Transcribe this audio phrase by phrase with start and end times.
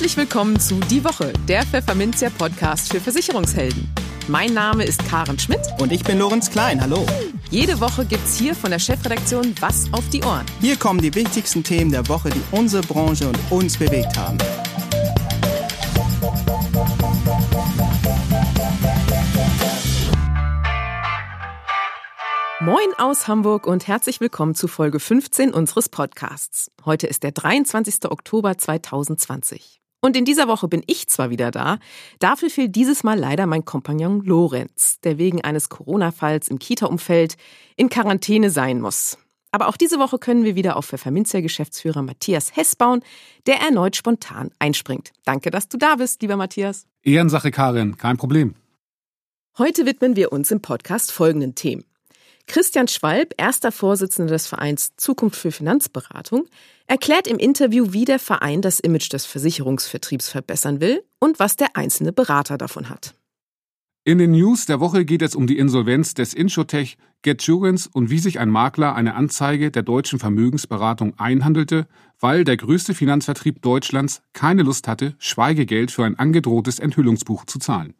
[0.00, 3.86] Herzlich willkommen zu Die Woche, der Pfefferminzia Podcast für Versicherungshelden.
[4.28, 5.60] Mein Name ist Karen Schmidt.
[5.78, 6.80] Und ich bin Lorenz Klein.
[6.80, 7.04] Hallo.
[7.50, 10.46] Jede Woche gibt's hier von der Chefredaktion Was auf die Ohren.
[10.62, 14.38] Hier kommen die wichtigsten Themen der Woche, die unsere Branche und uns bewegt haben.
[22.60, 26.70] Moin aus Hamburg und herzlich willkommen zu Folge 15 unseres Podcasts.
[26.86, 28.10] Heute ist der 23.
[28.10, 29.80] Oktober 2020.
[30.00, 31.78] Und in dieser Woche bin ich zwar wieder da,
[32.18, 37.36] dafür fehlt dieses Mal leider mein Kompagnon Lorenz, der wegen eines Corona-Falls im Kita-Umfeld
[37.76, 39.18] in Quarantäne sein muss.
[39.52, 43.02] Aber auch diese Woche können wir wieder auf Pfefferminzer-Geschäftsführer Matthias Hess bauen,
[43.46, 45.12] der erneut spontan einspringt.
[45.24, 46.86] Danke, dass du da bist, lieber Matthias.
[47.02, 48.54] Ehrensache, Karin, kein Problem.
[49.58, 51.84] Heute widmen wir uns im Podcast folgenden Themen.
[52.46, 56.46] Christian Schwalb, erster Vorsitzender des Vereins Zukunft für Finanzberatung,
[56.86, 61.76] erklärt im Interview, wie der Verein das Image des Versicherungsvertriebs verbessern will und was der
[61.76, 63.14] einzelne Berater davon hat.
[64.02, 68.18] In den News der Woche geht es um die Insolvenz des Inshotech Geturance und wie
[68.18, 71.86] sich ein Makler eine Anzeige der deutschen Vermögensberatung einhandelte,
[72.18, 77.94] weil der größte Finanzvertrieb Deutschlands keine Lust hatte, Schweigegeld für ein angedrohtes Enthüllungsbuch zu zahlen.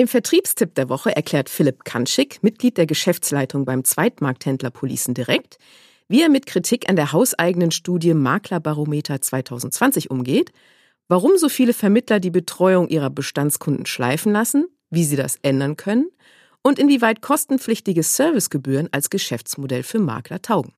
[0.00, 5.58] Im Vertriebstipp der Woche erklärt Philipp Kanschik, Mitglied der Geschäftsleitung beim Zweitmarkthändler Policen Direkt,
[6.06, 10.52] wie er mit Kritik an der hauseigenen Studie Maklerbarometer 2020 umgeht,
[11.08, 16.08] warum so viele Vermittler die Betreuung ihrer Bestandskunden schleifen lassen, wie sie das ändern können
[16.62, 20.74] und inwieweit kostenpflichtige Servicegebühren als Geschäftsmodell für Makler taugen.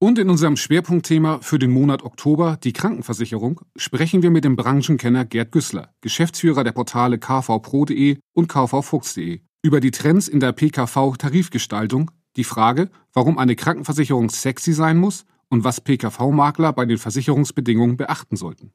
[0.00, 5.24] Und in unserem Schwerpunktthema für den Monat Oktober, die Krankenversicherung, sprechen wir mit dem Branchenkenner
[5.24, 12.44] Gerd Güssler, Geschäftsführer der Portale kvpro.de und kvfuchs.de, über die Trends in der PKV-Tarifgestaltung, die
[12.44, 18.72] Frage, warum eine Krankenversicherung sexy sein muss und was PKV-Makler bei den Versicherungsbedingungen beachten sollten.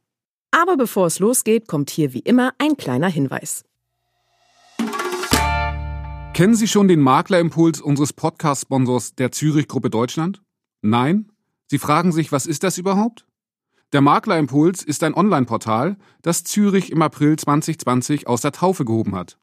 [0.51, 3.63] Aber bevor es losgeht, kommt hier wie immer ein kleiner Hinweis.
[6.33, 10.42] Kennen Sie schon den Maklerimpuls unseres Podcast-Sponsors der Zürich Gruppe Deutschland?
[10.83, 11.31] Nein?
[11.67, 13.25] Sie fragen sich, was ist das überhaupt?
[13.93, 19.39] Der Maklerimpuls ist ein Online-Portal, das Zürich im April 2020 aus der Taufe gehoben hat.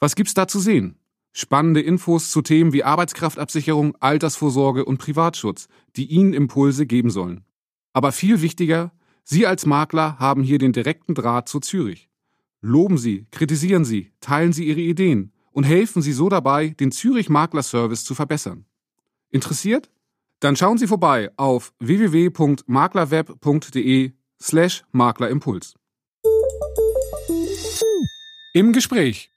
[0.00, 0.98] Was gibt's da zu sehen?
[1.32, 7.44] Spannende Infos zu Themen wie Arbeitskraftabsicherung, Altersvorsorge und Privatschutz, die Ihnen Impulse geben sollen.
[7.92, 8.92] Aber viel wichtiger,
[9.22, 12.10] Sie als Makler haben hier den direkten Draht zu Zürich.
[12.60, 17.28] Loben Sie, kritisieren Sie, teilen Sie Ihre Ideen und helfen Sie so dabei, den Zürich
[17.28, 18.66] Makler Service zu verbessern.
[19.30, 19.90] Interessiert?
[20.44, 24.12] Dann schauen Sie vorbei auf www.maklerweb.de
[24.42, 25.72] slash Maklerimpuls.
[28.52, 29.30] Im Gespräch.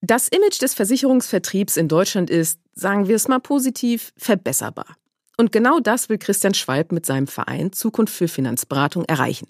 [0.00, 4.96] Das Image des Versicherungsvertriebs in Deutschland ist, sagen wir es mal positiv, verbesserbar.
[5.36, 9.48] Und genau das will Christian Schwalb mit seinem Verein Zukunft für Finanzberatung erreichen.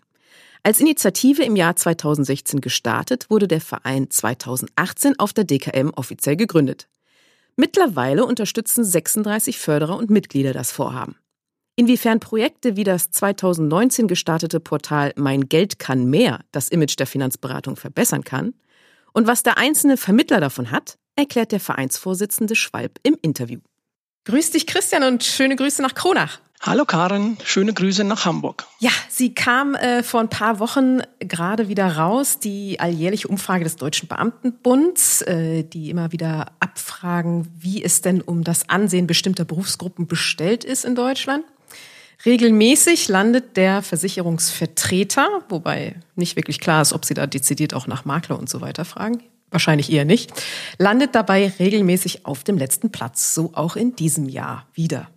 [0.65, 6.89] Als Initiative im Jahr 2016 gestartet, wurde der Verein 2018 auf der DKM offiziell gegründet.
[7.57, 11.17] Mittlerweile unterstützen 36 Förderer und Mitglieder das Vorhaben.
[11.77, 17.77] Inwiefern Projekte wie das 2019 gestartete Portal Mein Geld kann mehr das Image der Finanzberatung
[17.77, 18.55] verbessern kann
[19.13, 23.61] und was der einzelne Vermittler davon hat, erklärt der Vereinsvorsitzende Schwalb im Interview.
[24.25, 26.41] Grüß dich, Christian, und schöne Grüße nach Kronach.
[26.67, 28.67] Hallo Karen, schöne Grüße nach Hamburg.
[28.79, 33.77] Ja, sie kam äh, vor ein paar Wochen gerade wieder raus, die alljährliche Umfrage des
[33.77, 40.07] Deutschen Beamtenbunds, äh, die immer wieder abfragen, wie es denn um das Ansehen bestimmter Berufsgruppen
[40.07, 41.45] bestellt ist in Deutschland.
[42.25, 48.07] Regelmäßig landet der Versicherungsvertreter, wobei nicht wirklich klar ist, ob sie da dezidiert auch nach
[48.07, 49.23] Makler und so weiter fragen.
[49.51, 50.33] Wahrscheinlich eher nicht.
[50.79, 55.11] Landet dabei regelmäßig auf dem letzten Platz, so auch in diesem Jahr wieder.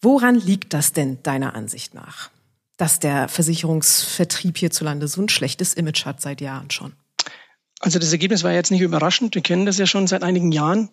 [0.00, 2.30] Woran liegt das denn deiner Ansicht nach,
[2.76, 6.92] dass der Versicherungsvertrieb hierzulande so ein schlechtes Image hat seit Jahren schon?
[7.80, 9.34] Also das Ergebnis war jetzt nicht überraschend.
[9.34, 10.90] Wir kennen das ja schon seit einigen Jahren.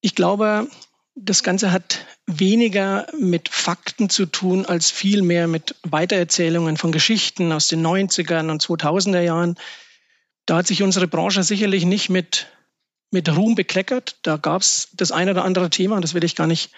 [0.00, 0.68] Ich glaube,
[1.14, 7.68] das Ganze hat weniger mit Fakten zu tun, als vielmehr mit Weitererzählungen von Geschichten aus
[7.68, 9.56] den 90ern und 2000er Jahren.
[10.46, 12.48] Da hat sich unsere Branche sicherlich nicht mit,
[13.10, 14.16] mit Ruhm bekleckert.
[14.22, 16.70] Da gab es das eine oder andere Thema, das will ich gar nicht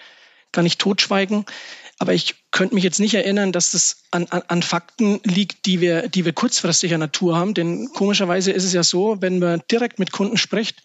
[0.55, 1.45] gar nicht totschweigen.
[1.97, 5.79] Aber ich könnte mich jetzt nicht erinnern, dass das an, an, an Fakten liegt, die
[5.79, 7.53] wir, die wir kurzfristiger Natur haben.
[7.53, 10.83] Denn komischerweise ist es ja so, wenn man direkt mit Kunden spricht,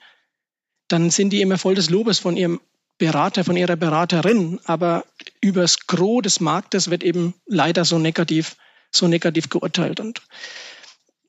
[0.88, 2.60] dann sind die immer voll des Lobes von ihrem
[2.98, 4.60] Berater, von ihrer Beraterin.
[4.64, 5.04] Aber
[5.40, 8.56] übers Gros des Marktes wird eben leider so negativ,
[8.92, 9.98] so negativ geurteilt.
[9.98, 10.22] Und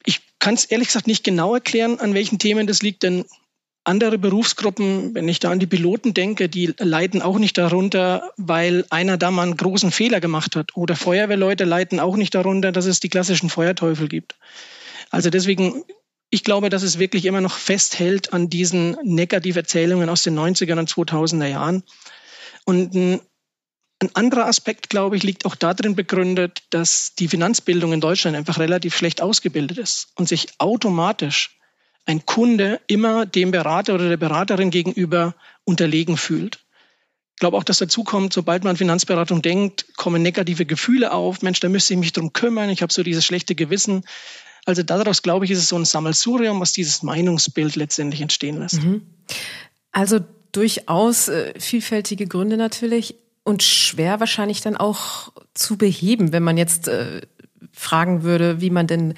[0.05, 3.25] ich kann es ehrlich gesagt nicht genau erklären, an welchen Themen das liegt, denn
[3.83, 8.85] andere Berufsgruppen, wenn ich da an die Piloten denke, die leiden auch nicht darunter, weil
[8.89, 10.75] einer da mal einen großen Fehler gemacht hat.
[10.75, 14.35] Oder Feuerwehrleute leiden auch nicht darunter, dass es die klassischen Feuerteufel gibt.
[15.09, 15.83] Also deswegen,
[16.29, 20.89] ich glaube, dass es wirklich immer noch festhält an diesen Negativerzählungen aus den 90er und
[20.89, 21.83] 2000er Jahren.
[22.65, 23.21] Und ein,
[23.99, 28.59] ein anderer Aspekt, glaube ich, liegt auch darin begründet, dass die Finanzbildung in Deutschland einfach
[28.59, 31.57] relativ schlecht ausgebildet ist und sich automatisch
[32.05, 36.59] ein Kunde immer dem Berater oder der Beraterin gegenüber unterlegen fühlt.
[37.35, 41.41] Ich glaube auch, dass dazu kommt, sobald man an Finanzberatung denkt, kommen negative Gefühle auf.
[41.41, 42.69] Mensch, da müsste ich mich drum kümmern.
[42.69, 44.03] Ich habe so dieses schlechte Gewissen.
[44.65, 48.83] Also daraus, glaube ich, ist es so ein Sammelsurium, was dieses Meinungsbild letztendlich entstehen lässt.
[48.83, 49.01] Mhm.
[49.91, 50.19] Also
[50.51, 56.87] durchaus äh, vielfältige Gründe natürlich und schwer wahrscheinlich dann auch zu beheben, wenn man jetzt
[56.87, 57.21] äh,
[57.71, 59.15] fragen würde, wie man denn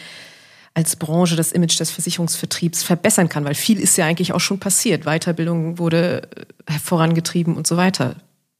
[0.73, 4.59] als Branche das Image des Versicherungsvertriebs verbessern kann, weil viel ist ja eigentlich auch schon
[4.59, 5.05] passiert.
[5.05, 6.27] Weiterbildung wurde
[6.65, 8.15] äh, vorangetrieben und so weiter.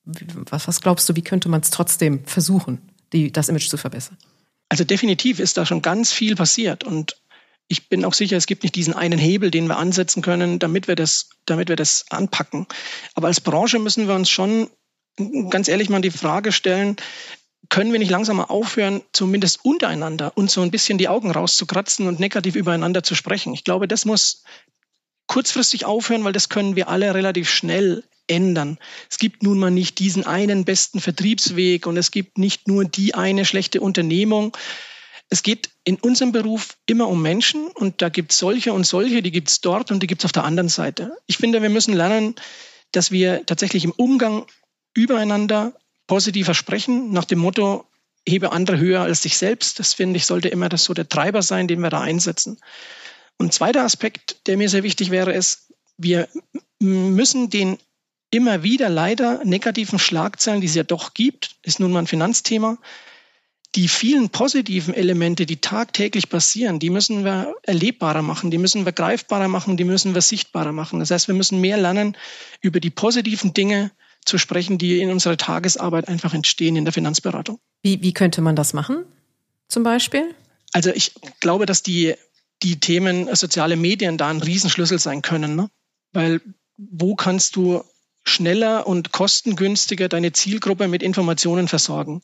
[0.06, 2.82] Was, was glaubst du, wie könnte man es trotzdem versuchen,
[3.14, 4.18] die, das Image zu verbessern?
[4.70, 7.18] Also definitiv ist da schon ganz viel passiert und
[7.68, 10.88] ich bin auch sicher, es gibt nicht diesen einen Hebel, den wir ansetzen können, damit
[10.88, 12.68] wir das, damit wir das anpacken.
[13.16, 14.70] Aber als Branche müssen wir uns schon
[15.50, 16.98] ganz ehrlich mal die Frage stellen,
[17.70, 22.08] können wir nicht langsam mal aufhören, zumindest untereinander uns so ein bisschen die Augen rauszukratzen
[22.08, 23.54] und negativ übereinander zu sprechen?
[23.54, 24.44] Ich glaube, das muss
[25.28, 28.78] kurzfristig aufhören, weil das können wir alle relativ schnell ändern.
[29.10, 33.16] Es gibt nun mal nicht diesen einen besten Vertriebsweg und es gibt nicht nur die
[33.16, 34.56] eine schlechte Unternehmung.
[35.30, 39.22] Es geht in unserem Beruf immer um Menschen und da gibt es solche und solche,
[39.22, 41.16] die gibt es dort und die gibt es auf der anderen Seite.
[41.26, 42.36] Ich finde, wir müssen lernen,
[42.92, 44.46] dass wir tatsächlich im Umgang
[44.94, 45.74] übereinander
[46.14, 47.86] positiver sprechen, nach dem Motto,
[48.28, 49.80] hebe andere höher als dich selbst.
[49.80, 52.60] Das finde ich, sollte immer das so der Treiber sein, den wir da einsetzen.
[53.40, 56.30] Und ein zweiter Aspekt, der mir sehr wichtig wäre, ist, wir
[56.78, 57.80] müssen den
[58.30, 62.78] immer wieder leider negativen Schlagzeilen, die es ja doch gibt, ist nun mal ein Finanzthema,
[63.74, 68.92] die vielen positiven Elemente, die tagtäglich passieren, die müssen wir erlebbarer machen, die müssen wir
[68.92, 71.00] greifbarer machen, die müssen wir sichtbarer machen.
[71.00, 72.16] Das heißt, wir müssen mehr lernen,
[72.62, 73.90] über die positiven Dinge
[74.26, 77.60] zu sprechen, die in unserer Tagesarbeit einfach entstehen in der Finanzberatung.
[77.82, 79.06] Wie, wie könnte man das machen,
[79.68, 80.34] zum Beispiel?
[80.72, 82.16] Also ich glaube, dass die,
[82.62, 85.56] die Themen äh, soziale Medien da ein Riesenschlüssel sein können.
[85.56, 85.70] Ne?
[86.12, 86.42] Weil
[86.78, 87.84] wo kannst du
[88.26, 92.22] schneller und kostengünstiger deine Zielgruppe mit Informationen versorgen.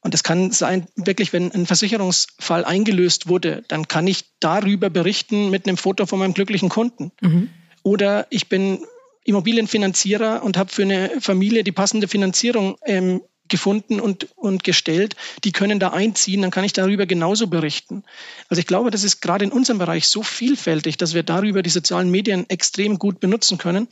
[0.00, 5.50] Und das kann sein, wirklich, wenn ein Versicherungsfall eingelöst wurde, dann kann ich darüber berichten
[5.50, 7.10] mit einem Foto von meinem glücklichen Kunden.
[7.20, 7.50] Mhm.
[7.82, 8.84] Oder ich bin
[9.30, 15.16] Immobilienfinanzierer und habe für eine Familie die passende Finanzierung ähm, gefunden und, und gestellt.
[15.44, 18.04] Die können da einziehen, dann kann ich darüber genauso berichten.
[18.48, 21.70] Also ich glaube, das ist gerade in unserem Bereich so vielfältig, dass wir darüber die
[21.70, 23.88] sozialen Medien extrem gut benutzen können.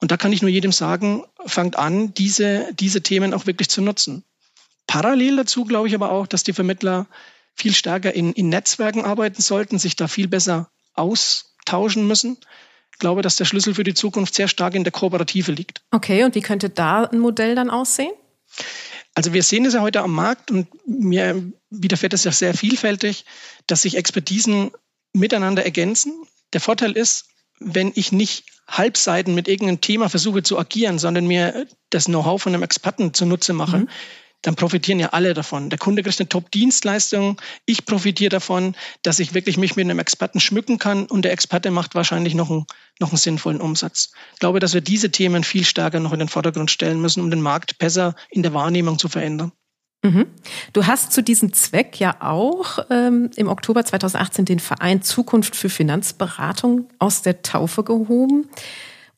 [0.00, 3.82] Und da kann ich nur jedem sagen, fangt an, diese, diese Themen auch wirklich zu
[3.82, 4.24] nutzen.
[4.86, 7.06] Parallel dazu glaube ich aber auch, dass die Vermittler
[7.54, 12.38] viel stärker in, in Netzwerken arbeiten sollten, sich da viel besser austauschen müssen.
[12.94, 15.82] Ich glaube, dass der Schlüssel für die Zukunft sehr stark in der Kooperative liegt.
[15.90, 18.12] Okay, und wie könnte da ein Modell dann aussehen?
[19.14, 23.24] Also wir sehen es ja heute am Markt und mir widerfährt es ja sehr vielfältig,
[23.66, 24.70] dass sich Expertisen
[25.12, 26.12] miteinander ergänzen.
[26.52, 27.26] Der Vorteil ist,
[27.58, 32.54] wenn ich nicht Halbseiten mit irgendeinem Thema versuche zu agieren, sondern mir das Know-how von
[32.54, 33.88] einem Experten zunutze mache, mhm
[34.44, 35.70] dann profitieren ja alle davon.
[35.70, 37.40] Der Kunde kriegt eine Top-Dienstleistung.
[37.64, 41.70] Ich profitiere davon, dass ich wirklich mich mit einem Experten schmücken kann und der Experte
[41.70, 42.66] macht wahrscheinlich noch einen,
[43.00, 44.12] noch einen sinnvollen Umsatz.
[44.34, 47.30] Ich glaube, dass wir diese Themen viel stärker noch in den Vordergrund stellen müssen, um
[47.30, 49.52] den Markt besser in der Wahrnehmung zu verändern.
[50.02, 50.26] Mhm.
[50.74, 55.70] Du hast zu diesem Zweck ja auch ähm, im Oktober 2018 den Verein Zukunft für
[55.70, 58.50] Finanzberatung aus der Taufe gehoben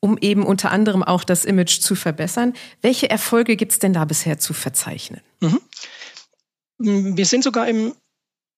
[0.06, 2.54] um eben unter anderem auch das Image zu verbessern.
[2.80, 5.20] Welche Erfolge gibt es denn da bisher zu verzeichnen?
[5.40, 7.16] Mhm.
[7.16, 7.94] Wir sind sogar im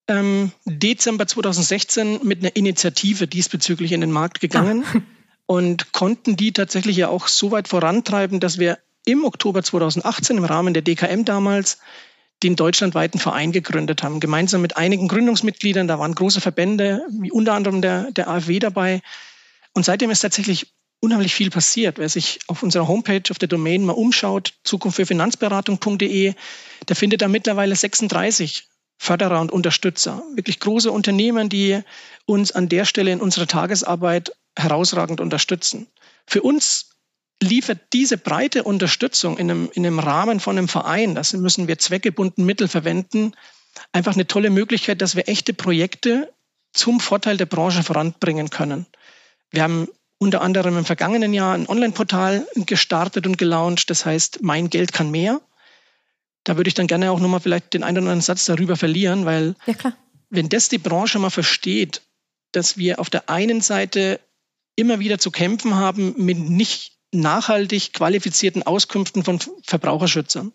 [0.09, 5.01] ähm, Dezember 2016 mit einer Initiative diesbezüglich in den Markt gegangen ah.
[5.47, 10.45] und konnten die tatsächlich ja auch so weit vorantreiben, dass wir im Oktober 2018 im
[10.45, 11.79] Rahmen der DKM damals
[12.43, 15.89] den deutschlandweiten Verein gegründet haben, gemeinsam mit einigen Gründungsmitgliedern.
[15.89, 19.01] Da waren große Verbände, wie unter anderem der, der AfW dabei.
[19.73, 21.99] Und seitdem ist tatsächlich unheimlich viel passiert.
[21.99, 26.35] Wer sich auf unserer Homepage, auf der Domain mal umschaut, zukunftfürfinanzberatung.de,
[26.89, 30.23] der findet da mittlerweile 36 Förderer und Unterstützer.
[30.35, 31.81] Wirklich große Unternehmen, die
[32.27, 35.87] uns an der Stelle in unserer Tagesarbeit herausragend unterstützen.
[36.27, 36.91] Für uns
[37.41, 41.79] liefert diese breite Unterstützung in einem, in einem Rahmen von einem Verein, das müssen wir
[41.79, 43.35] zweckgebunden Mittel verwenden,
[43.93, 46.33] einfach eine tolle Möglichkeit, dass wir echte Projekte
[46.73, 48.87] zum Vorteil der Branche voranbringen können.
[49.51, 49.89] Wir haben
[50.19, 55.11] unter anderem im vergangenen Jahr ein Online-Portal gestartet und gelauncht, das heißt Mein Geld kann
[55.11, 55.41] mehr.
[56.45, 59.25] Da würde ich dann gerne auch nochmal vielleicht den einen oder anderen Satz darüber verlieren,
[59.25, 59.75] weil ja,
[60.31, 62.03] wenn das die Branche mal versteht,
[62.53, 64.21] dass wir auf der einen Seite
[64.77, 70.53] immer wieder zu kämpfen haben mit nicht nachhaltig qualifizierten Auskünften von Verbraucherschützern.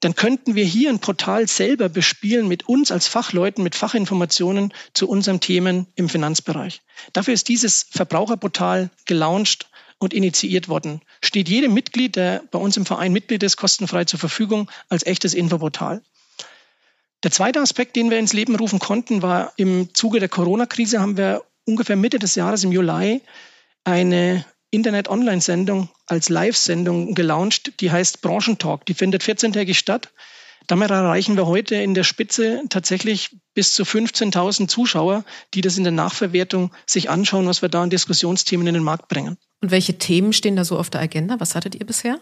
[0.00, 5.08] Dann könnten wir hier ein Portal selber bespielen mit uns als Fachleuten, mit Fachinformationen zu
[5.08, 6.82] unseren Themen im Finanzbereich.
[7.12, 11.02] Dafür ist dieses Verbraucherportal gelauncht und initiiert worden.
[11.22, 15.34] Steht jedem Mitglied, der bei uns im Verein Mitglied ist, kostenfrei zur Verfügung als echtes
[15.34, 16.02] Infoportal.
[17.24, 21.16] Der zweite Aspekt, den wir ins Leben rufen konnten, war im Zuge der Corona-Krise haben
[21.16, 23.20] wir ungefähr Mitte des Jahres im Juli
[23.82, 28.84] eine Internet-Online-Sendung als Live-Sendung gelauncht, die heißt Branchentalk.
[28.86, 30.10] Die findet 14-tägig statt.
[30.66, 35.84] Damit erreichen wir heute in der Spitze tatsächlich bis zu 15.000 Zuschauer, die das in
[35.84, 39.38] der Nachverwertung sich anschauen, was wir da an Diskussionsthemen in den Markt bringen.
[39.62, 41.36] Und welche Themen stehen da so auf der Agenda?
[41.40, 42.20] Was hattet ihr bisher?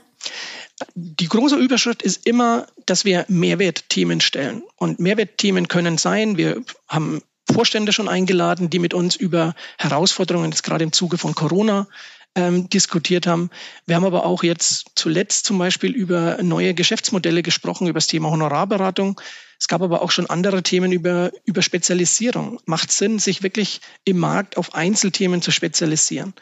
[0.95, 4.63] Die große Überschrift ist immer, dass wir Mehrwertthemen stellen.
[4.77, 7.23] Und Mehrwertthemen können sein, wir haben
[7.53, 11.89] Vorstände schon eingeladen, die mit uns über Herausforderungen, jetzt gerade im Zuge von Corona,
[12.37, 13.51] ähm, diskutiert haben.
[13.87, 18.31] Wir haben aber auch jetzt zuletzt zum Beispiel über neue Geschäftsmodelle gesprochen, über das Thema
[18.31, 19.21] Honorarberatung.
[19.59, 22.61] Es gab aber auch schon andere Themen über, über Spezialisierung.
[22.67, 26.35] Macht Sinn, sich wirklich im Markt auf Einzelthemen zu spezialisieren.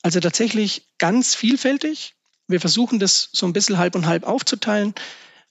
[0.00, 2.14] Also tatsächlich ganz vielfältig.
[2.48, 4.94] Wir versuchen das so ein bisschen halb und halb aufzuteilen.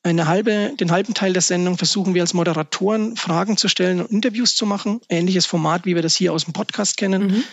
[0.03, 4.09] Eine halbe, den halben Teil der Sendung versuchen wir als Moderatoren Fragen zu stellen und
[4.09, 4.99] Interviews zu machen.
[5.09, 7.27] Ähnliches Format, wie wir das hier aus dem Podcast kennen.
[7.27, 7.43] Mhm.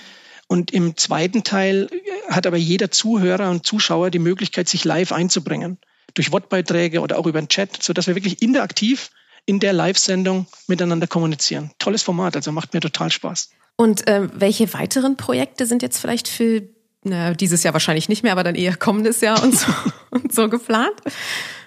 [0.48, 1.88] Und im zweiten Teil
[2.28, 5.78] hat aber jeder Zuhörer und Zuschauer die Möglichkeit, sich live einzubringen.
[6.14, 9.10] Durch Wortbeiträge oder auch über den Chat, sodass wir wirklich interaktiv
[9.44, 11.70] in der Live-Sendung miteinander kommunizieren.
[11.78, 13.50] Tolles Format, also macht mir total Spaß.
[13.76, 16.62] Und äh, welche weiteren Projekte sind jetzt vielleicht für
[17.04, 19.72] na, dieses Jahr wahrscheinlich nicht mehr, aber dann eher kommendes Jahr und so,
[20.10, 20.94] und so geplant?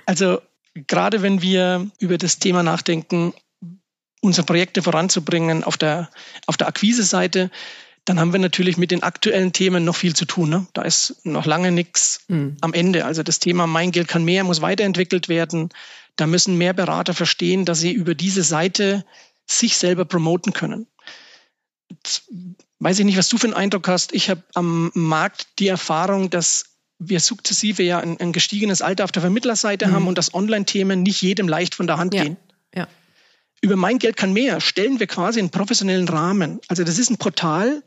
[0.05, 0.41] Also
[0.73, 3.33] gerade wenn wir über das Thema nachdenken,
[4.21, 6.09] unsere Projekte voranzubringen auf der,
[6.47, 7.49] auf der Akquise-Seite,
[8.05, 10.49] dann haben wir natürlich mit den aktuellen Themen noch viel zu tun.
[10.49, 10.67] Ne?
[10.73, 12.57] Da ist noch lange nichts mhm.
[12.61, 13.05] am Ende.
[13.05, 15.69] Also das Thema Mein Geld kann mehr muss weiterentwickelt werden.
[16.15, 19.05] Da müssen mehr Berater verstehen, dass sie über diese Seite
[19.45, 20.87] sich selber promoten können.
[21.89, 22.23] Jetzt
[22.79, 24.13] weiß ich nicht, was du für einen Eindruck hast.
[24.13, 29.11] Ich habe am Markt die Erfahrung, dass wir sukzessive ja ein, ein gestiegenes Alter auf
[29.11, 29.91] der Vermittlerseite mhm.
[29.93, 32.23] haben und dass Online-Themen nicht jedem leicht von der Hand ja.
[32.23, 32.37] gehen.
[32.73, 32.87] Ja.
[33.61, 36.59] Über Mein Geld kann mehr stellen wir quasi einen professionellen Rahmen.
[36.67, 37.83] Also das ist ein Portal,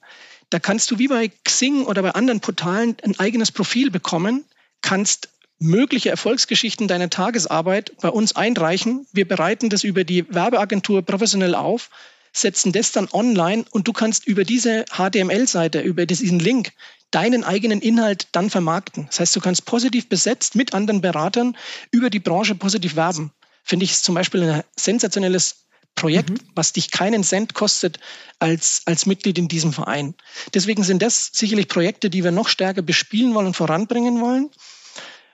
[0.51, 4.45] da kannst du wie bei Xing oder bei anderen Portalen ein eigenes Profil bekommen,
[4.83, 9.07] kannst mögliche Erfolgsgeschichten deiner Tagesarbeit bei uns einreichen.
[9.13, 11.91] Wir bereiten das über die Werbeagentur professionell auf,
[12.33, 16.73] setzen das dann online und du kannst über diese HTML-Seite, über diesen Link,
[17.11, 19.07] deinen eigenen Inhalt dann vermarkten.
[19.07, 21.57] Das heißt, du kannst positiv besetzt mit anderen Beratern
[21.91, 23.33] über die Branche positiv werben.
[23.63, 25.64] Finde ich zum Beispiel ein sensationelles
[25.95, 26.49] Projekt, mhm.
[26.55, 28.01] was dich keinen Cent kostet
[28.39, 30.15] als, als Mitglied in diesem Verein.
[30.53, 34.51] Deswegen sind das sicherlich Projekte, die wir noch stärker bespielen wollen und voranbringen wollen.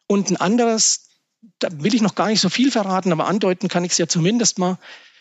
[0.06, 1.08] Und ein anderes,
[1.58, 4.06] da will ich noch gar nicht so viel verraten, aber andeuten kann ich es ja
[4.06, 4.78] zumindest mal.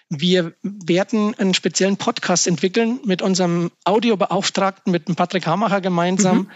[0.10, 6.52] Wir werden einen speziellen Podcast entwickeln mit unserem Audiobeauftragten, mit dem Patrick Hamacher gemeinsam, mhm.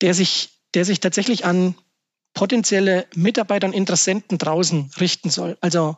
[0.00, 1.76] der sich, der sich tatsächlich an
[2.34, 5.56] potenzielle Mitarbeiter und Interessenten draußen richten soll.
[5.60, 5.96] Also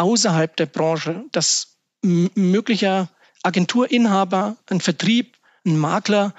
[0.00, 3.08] außerhalb der Branche, dass möglicher
[3.42, 6.34] Agenturinhaber, ein Vertrieb, ein Makler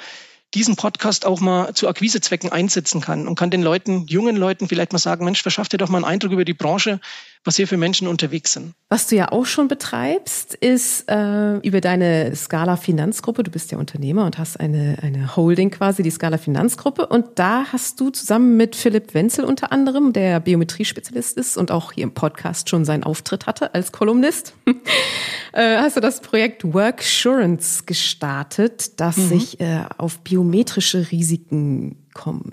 [0.53, 4.91] diesen Podcast auch mal zu Akquisezwecken einsetzen kann und kann den Leuten, jungen Leuten vielleicht
[4.91, 6.99] mal sagen, Mensch, verschaff dir doch mal einen Eindruck über die Branche,
[7.43, 8.73] was hier für Menschen unterwegs sind.
[8.89, 13.43] Was du ja auch schon betreibst, ist äh, über deine Scala Finanzgruppe.
[13.43, 17.07] Du bist ja Unternehmer und hast eine, eine Holding quasi, die Scala Finanzgruppe.
[17.07, 21.93] Und da hast du zusammen mit Philipp Wenzel unter anderem, der Biometrie-Spezialist ist und auch
[21.93, 24.53] hier im Podcast schon seinen Auftritt hatte als Kolumnist,
[25.53, 29.29] äh, hast du das Projekt Worksurance gestartet, das mhm.
[29.29, 31.97] sich äh, auf Bio biometrische Risiken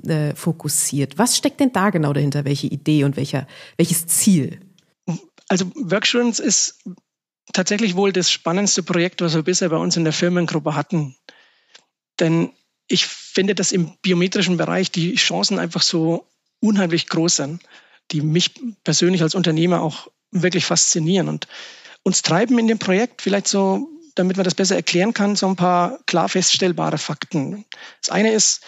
[0.06, 1.18] äh, fokussiert.
[1.18, 2.44] Was steckt denn da genau dahinter?
[2.44, 4.60] Welche Idee und welcher, welches Ziel?
[5.48, 6.84] Also Worksurance ist
[7.52, 11.16] tatsächlich wohl das spannendste Projekt, was wir bisher bei uns in der Firmengruppe hatten.
[12.20, 12.52] Denn
[12.88, 16.26] ich finde, dass im biometrischen Bereich die Chancen einfach so
[16.60, 17.62] unheimlich groß sind,
[18.10, 18.52] die mich
[18.84, 21.28] persönlich als Unternehmer auch wirklich faszinieren.
[21.28, 21.46] Und
[22.02, 23.88] uns treiben in dem Projekt vielleicht so
[24.18, 27.64] damit man das besser erklären kann, so ein paar klar feststellbare Fakten.
[28.00, 28.62] Das eine ist,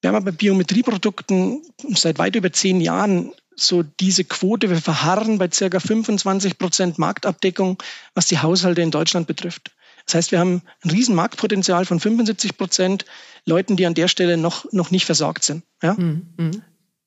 [0.00, 1.62] wir haben bei Biometrieprodukten
[1.94, 7.82] seit weit über zehn Jahren so diese Quote, wir verharren bei circa 25 Prozent Marktabdeckung,
[8.14, 9.72] was die Haushalte in Deutschland betrifft.
[10.04, 13.04] Das heißt, wir haben ein riesen Marktpotenzial von 75 Prozent
[13.44, 15.64] Leuten, die an der Stelle noch, noch nicht versorgt sind.
[15.82, 15.94] Ja?
[15.94, 16.62] Mhm.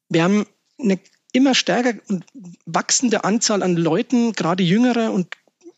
[0.10, 0.46] Wir haben
[0.79, 1.00] eine
[1.32, 2.25] immer stärker und
[2.65, 5.27] wachsende Anzahl an Leuten, gerade jüngere und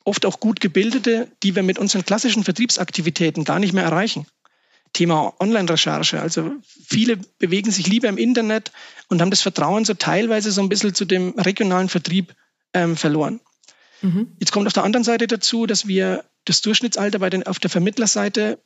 [0.03, 4.25] oft auch gut gebildete, die wir mit unseren klassischen Vertriebsaktivitäten gar nicht mehr erreichen.
[4.93, 6.21] Thema Online-Recherche.
[6.21, 6.51] Also
[6.85, 8.71] viele bewegen sich lieber im Internet
[9.07, 12.35] und haben das Vertrauen so teilweise so ein bisschen zu dem regionalen Vertrieb
[12.73, 13.39] ähm, verloren.
[14.01, 14.35] Mhm.
[14.39, 17.69] Jetzt kommt auf der anderen Seite dazu, dass wir das Durchschnittsalter bei den, auf der
[17.69, 18.59] Vermittlerseite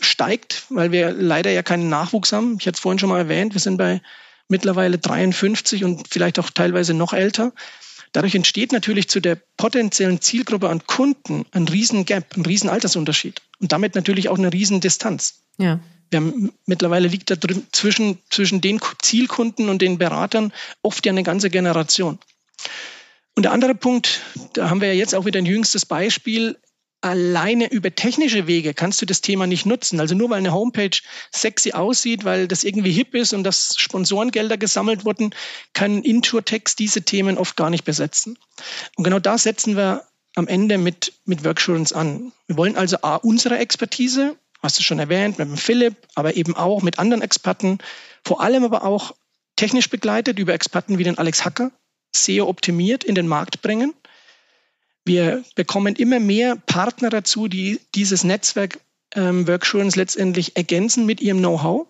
[0.00, 2.56] steigt, weil wir leider ja keinen Nachwuchs haben.
[2.58, 4.00] Ich hatte es vorhin schon mal erwähnt, wir sind bei
[4.48, 7.52] mittlerweile 53 und vielleicht auch teilweise noch älter.
[8.14, 13.42] Dadurch entsteht natürlich zu der potenziellen Zielgruppe an Kunden ein riesen Gap, ein riesen Altersunterschied
[13.58, 15.42] und damit natürlich auch eine riesen Distanz.
[15.58, 15.80] Ja.
[16.10, 21.10] Wir haben, mittlerweile liegt da drin, zwischen, zwischen den Zielkunden und den Beratern oft ja
[21.10, 22.20] eine ganze Generation.
[23.34, 24.20] Und der andere Punkt,
[24.52, 26.56] da haben wir ja jetzt auch wieder ein jüngstes Beispiel,
[27.00, 30.00] alleine über technische Wege kannst du das Thema nicht nutzen.
[30.00, 30.96] Also nur weil eine Homepage
[31.32, 35.34] sexy aussieht, weil das irgendwie hip ist und dass Sponsorengelder gesammelt wurden,
[35.74, 38.38] kann Inturtext diese Themen oft gar nicht besetzen.
[38.96, 42.32] Und genau da setzen wir am Ende mit, mit Worksurance an.
[42.46, 46.56] Wir wollen also A, unsere Expertise, hast du schon erwähnt, mit dem Philipp, aber eben
[46.56, 47.78] auch mit anderen Experten,
[48.24, 49.14] vor allem aber auch
[49.56, 51.70] technisch begleitet über Experten wie den Alex Hacker,
[52.16, 53.92] SEO optimiert in den Markt bringen
[55.04, 58.78] wir bekommen immer mehr Partner dazu, die dieses Netzwerk
[59.14, 61.86] ähm, Worksurance letztendlich ergänzen mit ihrem Know-how.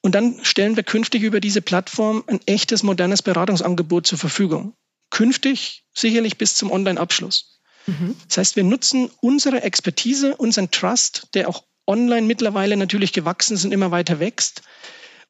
[0.00, 4.74] Und dann stellen wir künftig über diese Plattform ein echtes, modernes Beratungsangebot zur Verfügung.
[5.10, 7.60] Künftig sicherlich bis zum Online-Abschluss.
[7.86, 8.16] Mhm.
[8.28, 13.64] Das heißt, wir nutzen unsere Expertise, unseren Trust, der auch online mittlerweile natürlich gewachsen ist
[13.64, 14.62] und immer weiter wächst,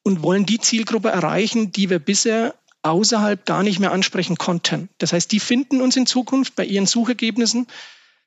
[0.03, 2.53] und wollen die Zielgruppe erreichen, die wir bisher
[2.85, 4.89] außerhalb gar nicht mehr ansprechen konnten.
[4.99, 7.67] Das heißt, die finden uns in Zukunft bei ihren Suchergebnissen,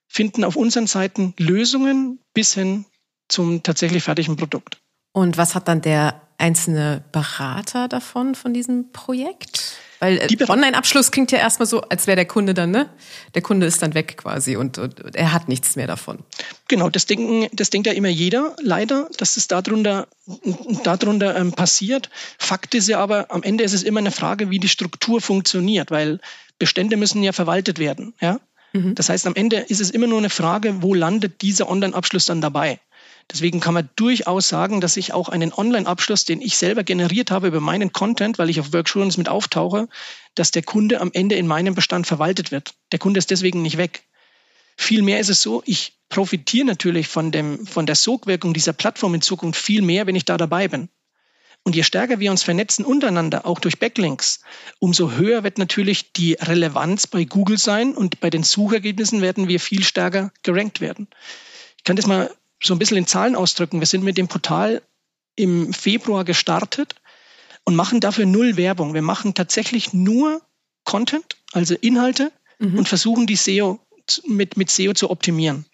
[0.08, 2.84] finden auf unseren Seiten Lösungen bis hin
[3.28, 4.78] zum tatsächlich fertigen Produkt.
[5.12, 9.78] Und was hat dann der einzelne Berater davon, von diesem Projekt?
[10.00, 12.88] Weil äh, Online-Abschluss klingt ja erstmal so, als wäre der Kunde dann, ne?
[13.34, 16.20] Der Kunde ist dann weg quasi und, und, er hat nichts mehr davon.
[16.68, 20.06] Genau, das denken, das denkt ja immer jeder, leider, dass es darunter,
[20.84, 22.10] darunter ähm, passiert.
[22.38, 25.90] Fakt ist ja aber, am Ende ist es immer eine Frage, wie die Struktur funktioniert,
[25.90, 26.20] weil
[26.58, 28.40] Bestände müssen ja verwaltet werden, ja?
[28.72, 28.94] Mhm.
[28.94, 32.40] Das heißt, am Ende ist es immer nur eine Frage, wo landet dieser Online-Abschluss dann
[32.40, 32.80] dabei?
[33.30, 37.48] Deswegen kann man durchaus sagen, dass ich auch einen Online-Abschluss, den ich selber generiert habe
[37.48, 39.88] über meinen Content, weil ich auf Workshops mit auftauche,
[40.34, 42.74] dass der Kunde am Ende in meinem Bestand verwaltet wird.
[42.90, 44.04] Der Kunde ist deswegen nicht weg.
[44.76, 49.20] Vielmehr ist es so, ich profitiere natürlich von, dem, von der Sogwirkung dieser Plattform in
[49.20, 50.88] Zukunft viel mehr, wenn ich da dabei bin.
[51.64, 54.40] Und je stärker wir uns vernetzen untereinander, auch durch Backlinks,
[54.78, 59.60] umso höher wird natürlich die Relevanz bei Google sein und bei den Suchergebnissen werden wir
[59.60, 61.08] viel stärker gerankt werden.
[61.76, 62.30] Ich kann das mal
[62.62, 63.80] so ein bisschen in Zahlen ausdrücken.
[63.80, 64.82] Wir sind mit dem Portal
[65.36, 66.96] im Februar gestartet
[67.64, 68.94] und machen dafür null Werbung.
[68.94, 70.42] Wir machen tatsächlich nur
[70.84, 72.78] Content, also Inhalte mhm.
[72.78, 73.78] und versuchen die SEO
[74.26, 75.66] mit, mit SEO zu optimieren.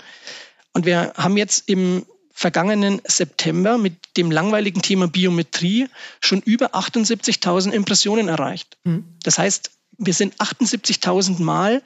[0.73, 5.89] Und wir haben jetzt im vergangenen September mit dem langweiligen Thema Biometrie
[6.21, 8.77] schon über 78.000 Impressionen erreicht.
[8.83, 9.05] Mhm.
[9.23, 11.81] Das heißt, wir sind 78.000 Mal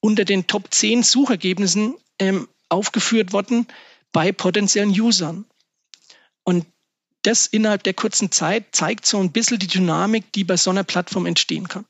[0.00, 3.66] unter den Top 10 Suchergebnissen ähm, aufgeführt worden,
[4.14, 5.44] bei potenziellen Usern.
[6.44, 6.64] Und
[7.22, 10.84] das innerhalb der kurzen Zeit zeigt so ein bisschen die Dynamik, die bei so einer
[10.84, 11.84] Plattform entstehen kann.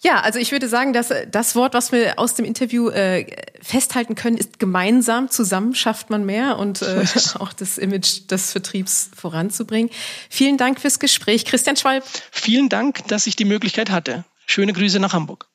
[0.00, 3.26] Ja, also ich würde sagen, dass das Wort, was wir aus dem Interview äh,
[3.62, 5.30] festhalten können, ist gemeinsam.
[5.30, 7.04] Zusammen schafft man mehr und äh,
[7.38, 9.90] auch das Image des Vertriebs voranzubringen.
[10.28, 12.04] Vielen Dank fürs Gespräch, Christian Schwalb.
[12.30, 14.24] Vielen Dank, dass ich die Möglichkeit hatte.
[14.44, 15.48] Schöne Grüße nach Hamburg.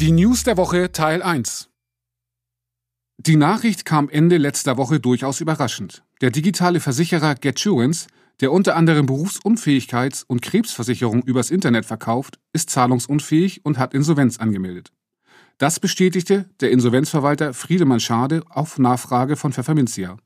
[0.00, 1.68] Die News der Woche Teil 1.
[3.18, 6.02] Die Nachricht kam Ende letzter Woche durchaus überraschend.
[6.20, 8.08] Der digitale Versicherer GetSurance,
[8.40, 14.92] der unter anderem Berufsunfähigkeits- und Krebsversicherung übers Internet verkauft, ist zahlungsunfähig und hat Insolvenz angemeldet.
[15.56, 20.18] Das bestätigte der Insolvenzverwalter Friedemann Schade auf Nachfrage von Pfefferminzia.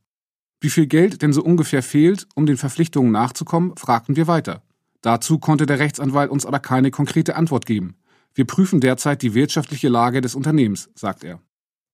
[0.61, 4.63] Wie viel Geld denn so ungefähr fehlt, um den Verpflichtungen nachzukommen, fragten wir weiter.
[5.01, 7.95] Dazu konnte der Rechtsanwalt uns aber keine konkrete Antwort geben.
[8.35, 11.41] Wir prüfen derzeit die wirtschaftliche Lage des Unternehmens, sagt er.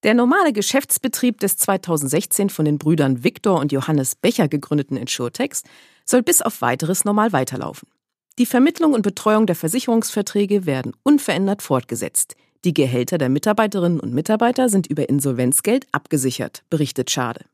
[0.06, 5.64] Der normale Geschäftsbetrieb des 2016 von den Brüdern Viktor und Johannes Becher gegründeten Insurtex
[6.04, 7.88] soll bis auf weiteres normal weiterlaufen.
[8.38, 12.36] Die Vermittlung und Betreuung der Versicherungsverträge werden unverändert fortgesetzt.
[12.64, 17.44] Die Gehälter der Mitarbeiterinnen und Mitarbeiter sind über Insolvenzgeld abgesichert, berichtet Schade.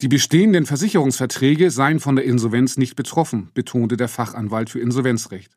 [0.00, 5.52] Die bestehenden Versicherungsverträge seien von der Insolvenz nicht betroffen, betonte der Fachanwalt für Insolvenzrecht.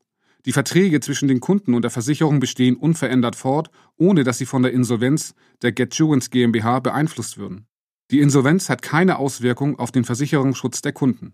[0.45, 4.61] Die Verträge zwischen den Kunden und der Versicherung bestehen unverändert fort, ohne dass sie von
[4.61, 7.65] der Insolvenz der GetJurance GmbH beeinflusst würden.
[8.11, 11.33] Die Insolvenz hat keine Auswirkung auf den Versicherungsschutz der Kunden.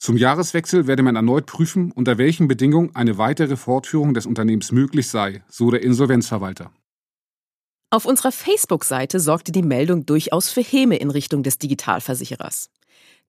[0.00, 5.08] Zum Jahreswechsel werde man erneut prüfen, unter welchen Bedingungen eine weitere Fortführung des Unternehmens möglich
[5.08, 6.72] sei, so der Insolvenzverwalter.
[7.90, 12.70] Auf unserer Facebook-Seite sorgte die Meldung durchaus für Häme in Richtung des Digitalversicherers.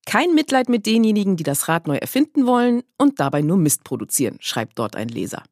[0.06, 4.36] Kein Mitleid mit denjenigen, die das Rad neu erfinden wollen und dabei nur Mist produzieren,
[4.40, 5.42] schreibt dort ein Leser.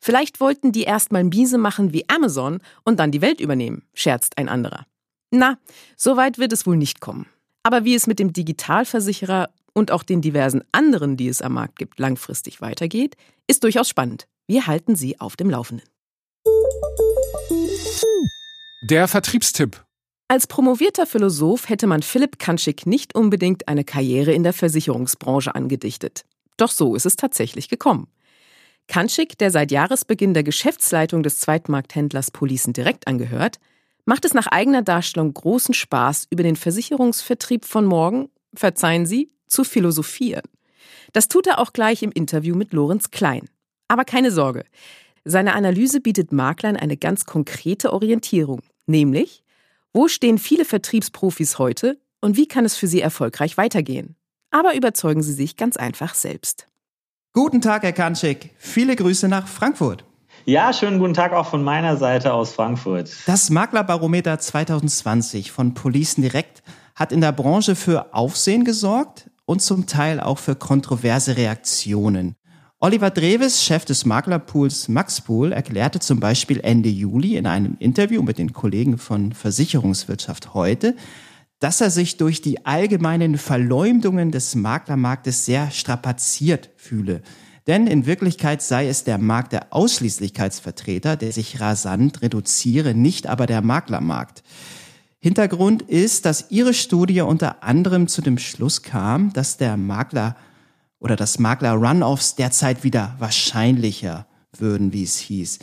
[0.00, 4.48] Vielleicht wollten die erstmal miese machen wie Amazon und dann die Welt übernehmen, scherzt ein
[4.48, 4.86] anderer.
[5.30, 5.58] Na,
[5.96, 7.26] so weit wird es wohl nicht kommen.
[7.62, 11.78] Aber wie es mit dem Digitalversicherer und auch den diversen anderen, die es am Markt
[11.78, 14.26] gibt, langfristig weitergeht, ist durchaus spannend.
[14.46, 15.86] Wir halten Sie auf dem Laufenden.
[18.88, 19.85] Der Vertriebstipp.
[20.28, 26.24] Als promovierter Philosoph hätte man Philipp Kanschik nicht unbedingt eine Karriere in der Versicherungsbranche angedichtet.
[26.56, 28.08] Doch so ist es tatsächlich gekommen.
[28.88, 33.58] Kanschik, der seit Jahresbeginn der Geschäftsleitung des Zweitmarkthändlers Policen direkt angehört,
[34.04, 39.62] macht es nach eigener Darstellung großen Spaß, über den Versicherungsvertrieb von morgen, verzeihen Sie, zu
[39.62, 40.44] philosophieren.
[41.12, 43.48] Das tut er auch gleich im Interview mit Lorenz Klein.
[43.86, 44.64] Aber keine Sorge.
[45.24, 49.44] Seine Analyse bietet Maklern eine ganz konkrete Orientierung, nämlich,
[49.96, 54.14] wo stehen viele Vertriebsprofis heute und wie kann es für sie erfolgreich weitergehen?
[54.50, 56.68] Aber überzeugen Sie sich ganz einfach selbst.
[57.32, 58.50] Guten Tag, Herr Kanschik.
[58.58, 60.04] Viele Grüße nach Frankfurt.
[60.44, 63.10] Ja, schönen guten Tag auch von meiner Seite aus Frankfurt.
[63.24, 66.62] Das Maklerbarometer 2020 von Policen Direkt
[66.94, 72.36] hat in der Branche für Aufsehen gesorgt und zum Teil auch für kontroverse Reaktionen.
[72.78, 78.36] Oliver Dreves, Chef des Maklerpools Maxpool, erklärte zum Beispiel Ende Juli in einem Interview mit
[78.36, 80.94] den Kollegen von Versicherungswirtschaft heute,
[81.58, 87.22] dass er sich durch die allgemeinen Verleumdungen des Maklermarktes sehr strapaziert fühle.
[87.66, 93.46] Denn in Wirklichkeit sei es der Markt der Ausschließlichkeitsvertreter, der sich rasant reduziere, nicht aber
[93.46, 94.42] der Maklermarkt.
[95.18, 100.36] Hintergrund ist, dass Ihre Studie unter anderem zu dem Schluss kam, dass der Makler
[101.00, 105.58] oder das Makler-Runoffs derzeit wieder wahrscheinlicher würden, wie es hieß.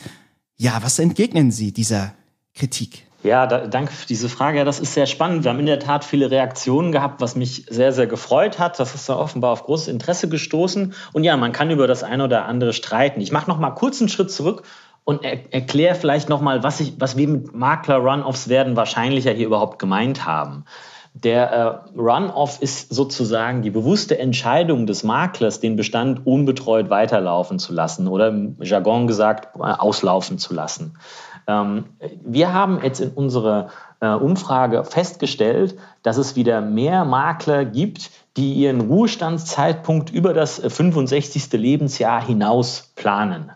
[0.56, 2.14] Ja, was entgegnen Sie dieser
[2.54, 3.06] Kritik?
[3.24, 4.58] Ja, da, danke für diese Frage.
[4.58, 5.44] Ja, das ist sehr spannend.
[5.44, 8.78] Wir haben in der Tat viele Reaktionen gehabt, was mich sehr, sehr gefreut hat.
[8.78, 10.92] Das ist da offenbar auf großes Interesse gestoßen.
[11.14, 13.22] Und ja, man kann über das eine oder andere streiten.
[13.22, 14.64] Ich mache noch mal kurz einen Schritt zurück
[15.04, 19.46] und er, erkläre vielleicht noch mal, was, ich, was wir mit Makler-Runoffs werden wahrscheinlicher hier
[19.46, 20.66] überhaupt gemeint haben.
[21.14, 21.52] Der
[21.94, 28.08] äh, Run-off ist sozusagen die bewusste Entscheidung des Maklers, den Bestand unbetreut weiterlaufen zu lassen
[28.08, 30.98] oder im Jargon gesagt, äh, auslaufen zu lassen.
[31.46, 31.84] Ähm,
[32.24, 33.68] wir haben jetzt in unserer
[34.00, 41.52] äh, Umfrage festgestellt, dass es wieder mehr Makler gibt, die ihren Ruhestandszeitpunkt über das 65.
[41.52, 43.52] Lebensjahr hinaus planen.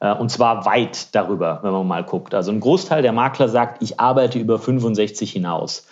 [0.00, 2.34] Äh, und zwar weit darüber, wenn man mal guckt.
[2.34, 5.86] Also ein Großteil der Makler sagt, ich arbeite über 65 hinaus.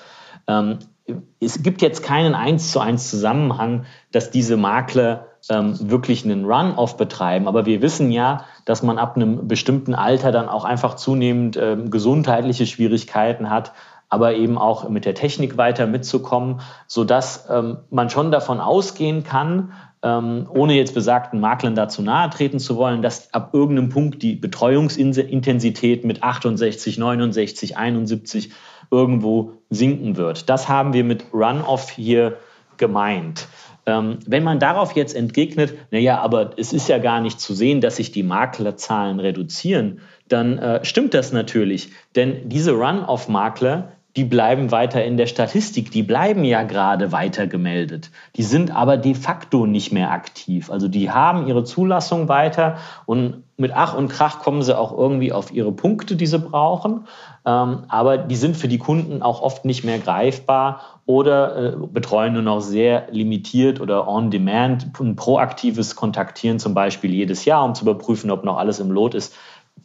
[1.40, 6.96] Es gibt jetzt keinen eins zu eins Zusammenhang, dass diese Makler ähm, wirklich einen Run-off
[6.96, 7.48] betreiben.
[7.48, 11.90] Aber wir wissen ja, dass man ab einem bestimmten Alter dann auch einfach zunehmend ähm,
[11.90, 13.72] gesundheitliche Schwierigkeiten hat,
[14.08, 19.72] aber eben auch mit der Technik weiter mitzukommen, sodass ähm, man schon davon ausgehen kann,
[20.02, 24.34] ähm, ohne jetzt besagten Maklern dazu nahe treten zu wollen, dass ab irgendeinem Punkt die
[24.34, 28.52] Betreuungsintensität mit 68, 69, 71
[28.90, 30.48] irgendwo sinken wird.
[30.48, 32.38] Das haben wir mit Run-off hier
[32.76, 33.48] gemeint.
[33.84, 37.80] Ähm, wenn man darauf jetzt entgegnet, naja, aber es ist ja gar nicht zu sehen,
[37.80, 41.90] dass sich die Maklerzahlen reduzieren, dann äh, stimmt das natürlich.
[42.14, 48.10] Denn diese Run-off-Makler, die bleiben weiter in der Statistik, die bleiben ja gerade weiter gemeldet.
[48.36, 50.70] Die sind aber de facto nicht mehr aktiv.
[50.70, 55.32] Also die haben ihre Zulassung weiter und mit Ach und Krach kommen sie auch irgendwie
[55.32, 57.06] auf ihre Punkte, die sie brauchen.
[57.46, 62.34] Ähm, aber die sind für die Kunden auch oft nicht mehr greifbar oder äh, betreuen
[62.34, 64.88] nur noch sehr limitiert oder on demand.
[65.00, 69.14] Ein proaktives Kontaktieren zum Beispiel jedes Jahr, um zu überprüfen, ob noch alles im Lot
[69.14, 69.34] ist,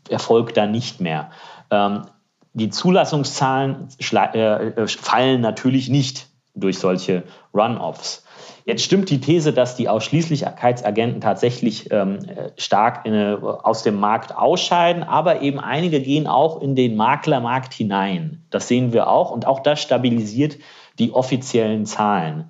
[0.09, 1.29] erfolgt da nicht mehr.
[1.71, 2.01] Ähm,
[2.53, 6.27] die Zulassungszahlen äh, äh, fallen natürlich nicht
[6.59, 8.25] durch solche Run-offs.
[8.65, 12.19] Jetzt stimmt die These, dass die Ausschließlichkeitsagenten tatsächlich ähm,
[12.57, 18.43] stark in, aus dem Markt ausscheiden, aber eben einige gehen auch in den Maklermarkt hinein.
[18.49, 20.57] Das sehen wir auch und auch das stabilisiert
[20.99, 22.49] die offiziellen Zahlen.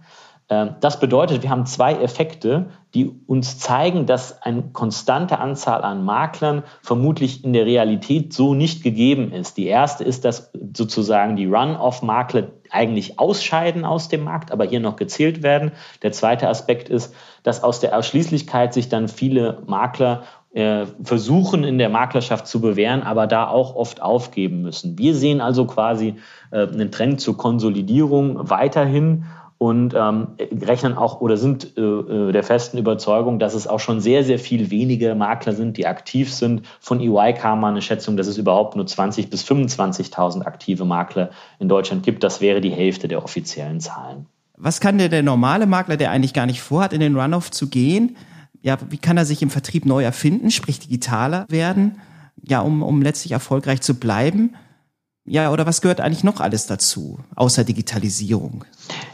[0.49, 6.05] Ähm, das bedeutet, wir haben zwei Effekte, die uns zeigen, dass eine konstante Anzahl an
[6.05, 9.57] Maklern vermutlich in der Realität so nicht gegeben ist.
[9.57, 14.95] Die erste ist, dass sozusagen die Run-off-Makler eigentlich ausscheiden aus dem Markt, aber hier noch
[14.95, 15.71] gezählt werden.
[16.01, 21.77] Der zweite Aspekt ist, dass aus der Ausschließlichkeit sich dann viele Makler äh, versuchen in
[21.77, 24.97] der Maklerschaft zu bewähren, aber da auch oft aufgeben müssen.
[24.97, 26.15] Wir sehen also quasi
[26.51, 29.25] äh, einen Trend zur Konsolidierung weiterhin
[29.57, 30.27] und ähm,
[30.61, 34.37] rechnen auch oder sind äh, äh der festen Überzeugung, dass es auch schon sehr, sehr
[34.37, 36.61] viel weniger Makler sind, die aktiv sind.
[36.79, 41.31] Von EY kam mal eine Schätzung, dass es überhaupt nur 20.000 bis 25.000 aktive Makler
[41.59, 42.23] in Deutschland gibt.
[42.23, 44.27] Das wäre die Hälfte der offiziellen Zahlen.
[44.57, 47.67] Was kann der, der normale Makler, der eigentlich gar nicht vorhat, in den Runoff zu
[47.67, 48.17] gehen?
[48.61, 52.01] Ja, wie kann er sich im Vertrieb neu erfinden, sprich digitaler werden?
[52.43, 54.55] Ja, um, um letztlich erfolgreich zu bleiben?
[55.29, 58.63] Ja, oder was gehört eigentlich noch alles dazu, außer Digitalisierung?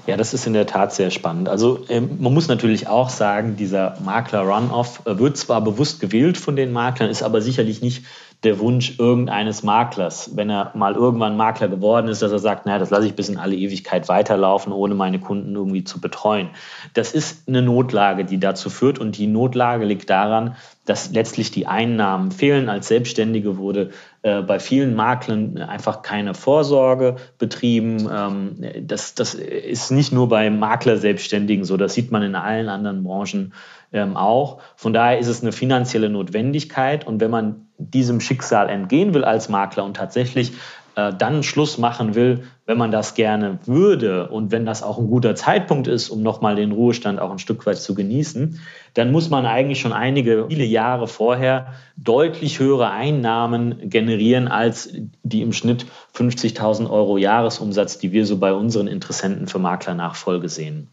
[0.06, 1.50] Ja, das ist in der Tat sehr spannend.
[1.50, 6.38] Also ähm, man muss natürlich auch sagen, dieser Makler Runoff äh, wird zwar bewusst gewählt
[6.38, 8.06] von den Maklern, ist aber sicherlich nicht
[8.44, 12.78] der Wunsch irgendeines Maklers, wenn er mal irgendwann Makler geworden ist, dass er sagt, naja,
[12.78, 16.50] das lasse ich bis in alle Ewigkeit weiterlaufen, ohne meine Kunden irgendwie zu betreuen.
[16.94, 21.68] Das ist eine Notlage, die dazu führt und die Notlage liegt daran, dass letztlich die
[21.68, 22.68] Einnahmen fehlen.
[22.68, 23.92] Als Selbstständige wurde
[24.24, 28.10] äh, bei vielen Maklern einfach keine Vorsorge betrieben.
[28.12, 33.04] Ähm, das, das ist nicht nur bei Makler-Selbstständigen so, das sieht man in allen anderen
[33.06, 33.54] Branchen
[33.94, 34.60] ähm, auch.
[34.76, 39.50] Von daher ist es eine finanzielle Notwendigkeit und wenn man diesem Schicksal entgehen will als
[39.50, 40.54] Makler und tatsächlich
[40.96, 45.08] äh, dann Schluss machen will, wenn man das gerne würde und wenn das auch ein
[45.08, 48.60] guter Zeitpunkt ist, um nochmal den Ruhestand auch ein Stück weit zu genießen,
[48.94, 55.42] dann muss man eigentlich schon einige, viele Jahre vorher deutlich höhere Einnahmen generieren als die
[55.42, 60.90] im Schnitt 50.000 Euro Jahresumsatz, die wir so bei unseren Interessenten für Maklernachfolge sehen.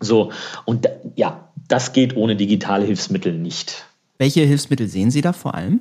[0.00, 0.32] So,
[0.64, 3.84] und ja, das geht ohne digitale Hilfsmittel nicht.
[4.22, 5.80] Welche Hilfsmittel sehen Sie da vor allem?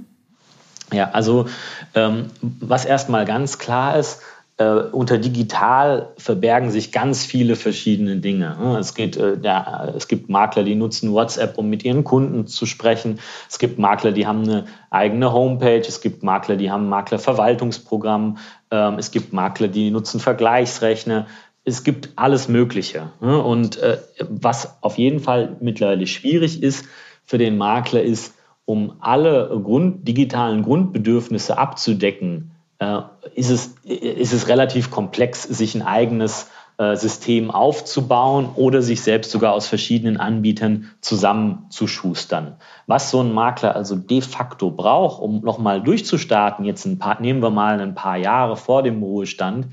[0.91, 1.45] Ja, also
[1.93, 4.19] ähm, was erstmal ganz klar ist,
[4.57, 8.57] äh, unter digital verbergen sich ganz viele verschiedene Dinge.
[8.79, 12.65] Es, geht, äh, ja, es gibt Makler, die nutzen WhatsApp, um mit ihren Kunden zu
[12.65, 13.19] sprechen.
[13.47, 15.87] Es gibt Makler, die haben eine eigene Homepage.
[15.87, 18.39] Es gibt Makler, die haben ein Maklerverwaltungsprogramm.
[18.71, 21.27] Ähm, es gibt Makler, die nutzen Vergleichsrechner
[21.63, 23.11] es gibt alles Mögliche.
[23.19, 26.85] Und äh, was auf jeden Fall mittlerweile schwierig ist
[27.31, 33.03] für den Makler, ist, um alle Grund, digitalen Grundbedürfnisse abzudecken, äh,
[33.35, 39.31] ist, es, ist es relativ komplex, sich ein eigenes äh, System aufzubauen oder sich selbst
[39.31, 42.57] sogar aus verschiedenen Anbietern zusammenzuschustern.
[42.85, 47.41] Was so ein Makler also de facto braucht, um nochmal durchzustarten, jetzt ein paar, nehmen
[47.41, 49.67] wir mal ein paar Jahre vor dem Ruhestand,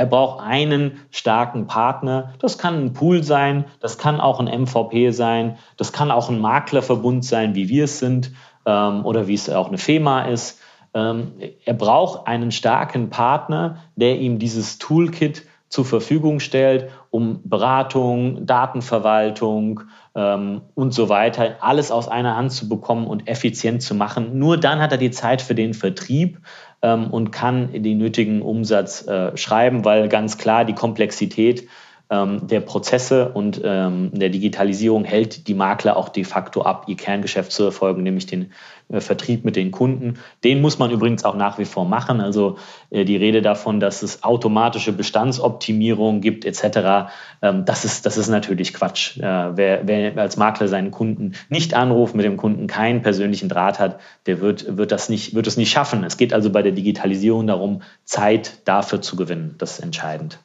[0.00, 2.32] er braucht einen starken Partner.
[2.38, 6.38] Das kann ein Pool sein, das kann auch ein MVP sein, das kann auch ein
[6.38, 8.32] Maklerverbund sein, wie wir es sind,
[8.64, 10.58] ähm, oder wie es auch eine FEMA ist.
[10.94, 11.32] Ähm,
[11.66, 19.80] er braucht einen starken Partner, der ihm dieses Toolkit zur Verfügung stellt, um Beratung, Datenverwaltung
[20.14, 24.38] ähm, und so weiter, alles aus einer Hand zu bekommen und effizient zu machen.
[24.38, 26.38] Nur dann hat er die Zeit für den Vertrieb,
[26.82, 31.68] ähm, und kann den nötigen Umsatz äh, schreiben, weil ganz klar die Komplexität
[32.10, 37.52] der Prozesse und ähm, der Digitalisierung hält die Makler auch de facto ab, ihr Kerngeschäft
[37.52, 38.50] zu erfolgen, nämlich den
[38.90, 40.18] äh, Vertrieb mit den Kunden.
[40.42, 42.20] Den muss man übrigens auch nach wie vor machen.
[42.20, 42.58] Also
[42.90, 48.28] äh, die Rede davon, dass es automatische Bestandsoptimierung gibt etc., ähm, das, ist, das ist
[48.28, 49.18] natürlich Quatsch.
[49.18, 53.78] Äh, wer, wer als Makler seinen Kunden nicht anruft, mit dem Kunden keinen persönlichen Draht
[53.78, 56.02] hat, der wird, wird, das nicht, wird es nicht schaffen.
[56.02, 59.54] Es geht also bei der Digitalisierung darum, Zeit dafür zu gewinnen.
[59.58, 60.40] Das ist entscheidend.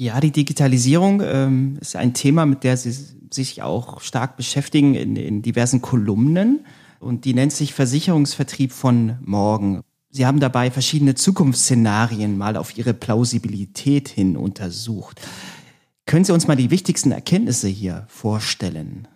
[0.00, 2.90] Ja, die Digitalisierung ähm, ist ein Thema, mit der Sie
[3.30, 6.64] sich auch stark beschäftigen in, in diversen Kolumnen.
[7.00, 9.82] Und die nennt sich Versicherungsvertrieb von morgen.
[10.08, 15.20] Sie haben dabei verschiedene Zukunftsszenarien mal auf ihre Plausibilität hin untersucht.
[16.06, 19.06] Können Sie uns mal die wichtigsten Erkenntnisse hier vorstellen?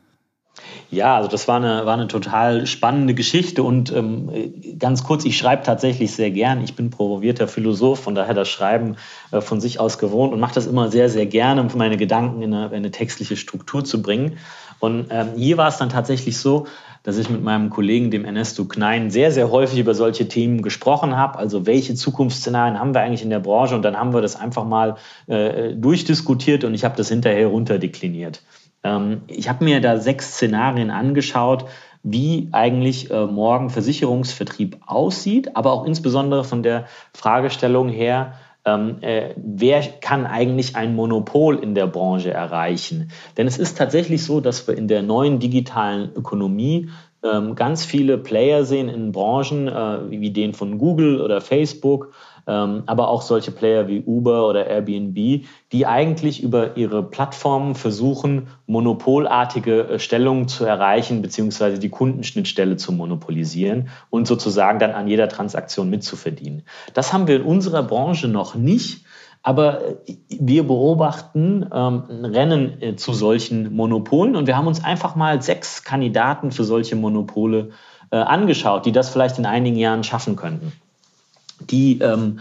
[0.91, 4.31] Ja, also das war eine, war eine total spannende Geschichte und ähm,
[4.79, 6.63] ganz kurz, ich schreibe tatsächlich sehr gern.
[6.63, 8.97] Ich bin promovierter Philosoph, von daher das Schreiben
[9.33, 12.43] äh, von sich aus gewohnt und mache das immer sehr, sehr gerne, um meine Gedanken
[12.43, 14.39] in eine, in eine textliche Struktur zu bringen.
[14.79, 16.67] Und ähm, hier war es dann tatsächlich so,
[17.05, 21.17] dass ich mit meinem Kollegen, dem Ernesto Knein, sehr, sehr häufig über solche Themen gesprochen
[21.17, 21.39] habe.
[21.39, 23.75] Also welche Zukunftsszenarien haben wir eigentlich in der Branche?
[23.75, 28.43] Und dann haben wir das einfach mal äh, durchdiskutiert und ich habe das hinterher runterdekliniert.
[28.85, 31.65] Ähm, ich habe mir da sechs Szenarien angeschaut,
[32.03, 38.35] wie eigentlich äh, morgen Versicherungsvertrieb aussieht, aber auch insbesondere von der Fragestellung her,
[38.67, 43.11] ähm, äh, wer kann eigentlich ein Monopol in der Branche erreichen?
[43.37, 46.91] Denn es ist tatsächlich so, dass wir in der neuen digitalen Ökonomie
[47.23, 52.13] ähm, ganz viele Player sehen in Branchen äh, wie den von Google oder Facebook,
[52.53, 59.89] aber auch solche Player wie Uber oder Airbnb, die eigentlich über ihre Plattformen versuchen, monopolartige
[59.89, 65.91] äh, Stellungen zu erreichen, beziehungsweise die Kundenschnittstelle zu monopolisieren und sozusagen dann an jeder Transaktion
[65.91, 66.63] mitzuverdienen.
[66.93, 69.05] Das haben wir in unserer Branche noch nicht.
[69.47, 69.83] Aber
[70.31, 75.85] wir beobachten ähm, Rennen äh, zu solchen Monopolen und wir haben uns einfach mal sechs
[75.85, 77.73] Kandidaten für solche Monopole
[78.11, 80.73] äh, angeschaut, die das vielleicht in einigen Jahren schaffen könnten.
[81.61, 82.41] Die ähm,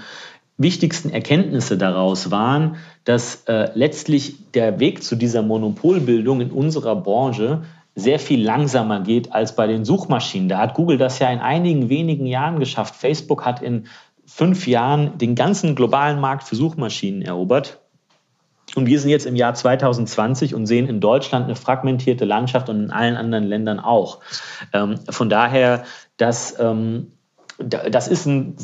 [0.57, 7.63] wichtigsten Erkenntnisse daraus waren, dass äh, letztlich der Weg zu dieser Monopolbildung in unserer Branche
[7.95, 10.49] sehr viel langsamer geht als bei den Suchmaschinen.
[10.49, 12.95] Da hat Google das ja in einigen wenigen Jahren geschafft.
[12.95, 13.87] Facebook hat in
[14.25, 17.79] fünf Jahren den ganzen globalen Markt für Suchmaschinen erobert.
[18.75, 22.85] Und wir sind jetzt im Jahr 2020 und sehen in Deutschland eine fragmentierte Landschaft und
[22.85, 24.19] in allen anderen Ländern auch.
[24.71, 25.83] Ähm, von daher,
[26.17, 27.11] dass ähm,
[27.59, 28.55] das ist ein,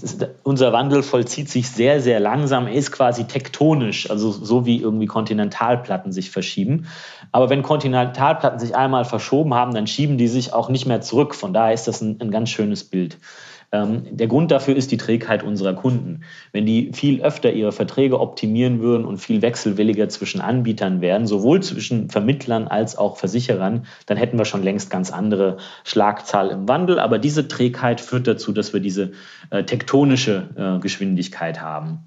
[0.44, 2.68] unser Wandel vollzieht sich sehr, sehr langsam.
[2.68, 6.88] Er ist quasi tektonisch, also so wie irgendwie Kontinentalplatten sich verschieben.
[7.32, 11.36] Aber wenn Kontinentalplatten sich einmal verschoben haben, dann schieben die sich auch nicht mehr zurück.
[11.36, 13.18] Von daher ist das ein, ein ganz schönes Bild.
[13.72, 16.22] Ähm, der Grund dafür ist die Trägheit unserer Kunden.
[16.52, 21.62] Wenn die viel öfter ihre Verträge optimieren würden und viel wechselwilliger zwischen Anbietern wären, sowohl
[21.62, 27.00] zwischen Vermittlern als auch Versicherern, dann hätten wir schon längst ganz andere Schlagzahl im Wandel.
[27.00, 29.12] Aber diese Trägheit führt dazu, dass wir diese
[29.52, 32.00] äh, tektonische äh, Geschwindigkeit haben.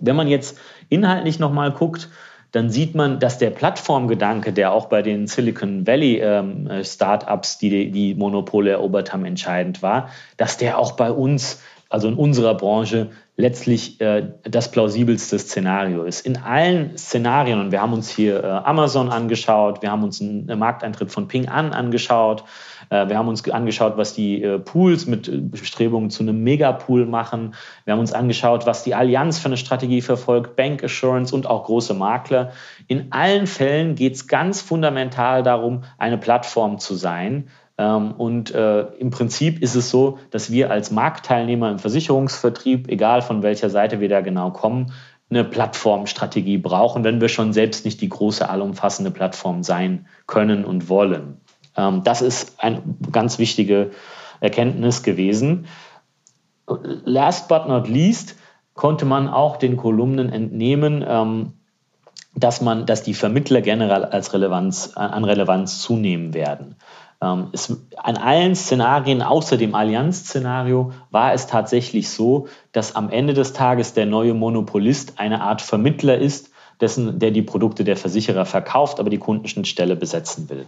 [0.00, 2.08] Wenn man jetzt inhaltlich nochmal guckt,
[2.54, 7.90] dann sieht man, dass der Plattformgedanke, der auch bei den Silicon Valley ähm, Startups, die
[7.90, 13.10] die Monopole erobert haben, entscheidend war, dass der auch bei uns, also in unserer Branche,
[13.36, 16.24] letztlich äh, das plausibelste Szenario ist.
[16.24, 20.46] In allen Szenarien, und wir haben uns hier äh, Amazon angeschaut, wir haben uns einen
[20.56, 22.44] Markteintritt von Ping An angeschaut, äh,
[22.90, 27.54] wir haben uns angeschaut, was die äh, Pools mit äh, Bestrebungen zu einem Megapool machen.
[27.84, 31.64] Wir haben uns angeschaut, was die Allianz für eine Strategie verfolgt, Bank Assurance und auch
[31.64, 32.52] große Makler.
[32.86, 38.82] In allen Fällen geht es ganz fundamental darum, eine Plattform zu sein, ähm, und äh,
[38.98, 44.00] im Prinzip ist es so, dass wir als Marktteilnehmer im Versicherungsvertrieb, egal von welcher Seite
[44.00, 44.92] wir da genau kommen,
[45.30, 50.88] eine Plattformstrategie brauchen, wenn wir schon selbst nicht die große, allumfassende Plattform sein können und
[50.88, 51.40] wollen.
[51.76, 53.90] Ähm, das ist eine ganz wichtige
[54.40, 55.66] Erkenntnis gewesen.
[56.66, 58.36] Last but not least
[58.74, 61.52] konnte man auch den Kolumnen entnehmen, ähm,
[62.34, 66.76] dass man, dass die Vermittler generell als Relevanz, an Relevanz zunehmen werden.
[67.22, 73.34] Ähm, es, an allen Szenarien außer dem Allianz-Szenario war es tatsächlich so, dass am Ende
[73.34, 78.44] des Tages der neue Monopolist eine Art Vermittler ist, dessen, der die Produkte der Versicherer
[78.44, 80.66] verkauft, aber die Kundenschnittstelle besetzen will.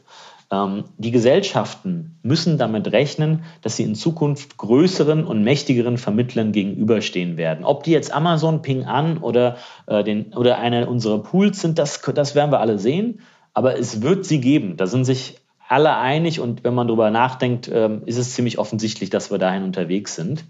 [0.50, 7.36] Ähm, die Gesellschaften müssen damit rechnen, dass sie in Zukunft größeren und mächtigeren Vermittlern gegenüberstehen
[7.36, 7.64] werden.
[7.64, 12.00] Ob die jetzt Amazon, Ping An oder, äh, den, oder einer unserer Pools sind, das,
[12.00, 13.20] das werden wir alle sehen.
[13.54, 14.76] Aber es wird sie geben.
[14.76, 15.38] Da sind sich
[15.68, 19.64] alle einig und wenn man darüber nachdenkt, ähm, ist es ziemlich offensichtlich, dass wir dahin
[19.64, 20.44] unterwegs sind.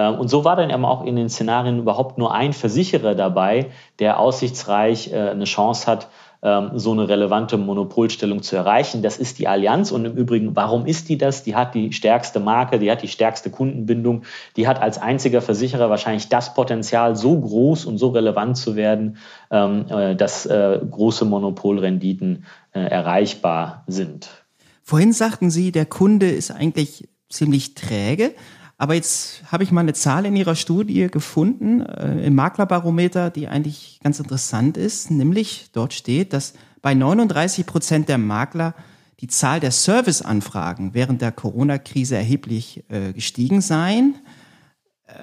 [0.00, 3.66] Ähm, und so war dann eben auch in den Szenarien überhaupt nur ein Versicherer dabei,
[3.98, 6.08] der aussichtsreich äh, eine Chance hat,
[6.42, 9.02] ähm, so eine relevante Monopolstellung zu erreichen.
[9.02, 9.92] Das ist die Allianz.
[9.92, 11.42] Und im Übrigen, warum ist die das?
[11.42, 14.22] Die hat die stärkste Marke, die hat die stärkste Kundenbindung,
[14.56, 19.18] die hat als einziger Versicherer wahrscheinlich das Potenzial, so groß und so relevant zu werden,
[19.50, 24.28] ähm, äh, dass äh, große Monopolrenditen erreichbar sind.
[24.84, 28.32] Vorhin sagten Sie, der Kunde ist eigentlich ziemlich träge.
[28.80, 33.46] Aber jetzt habe ich mal eine Zahl in Ihrer Studie gefunden, äh, im Maklerbarometer, die
[33.46, 35.10] eigentlich ganz interessant ist.
[35.10, 38.74] Nämlich dort steht, dass bei 39 Prozent der Makler
[39.20, 44.14] die Zahl der Serviceanfragen während der Corona-Krise erheblich äh, gestiegen seien.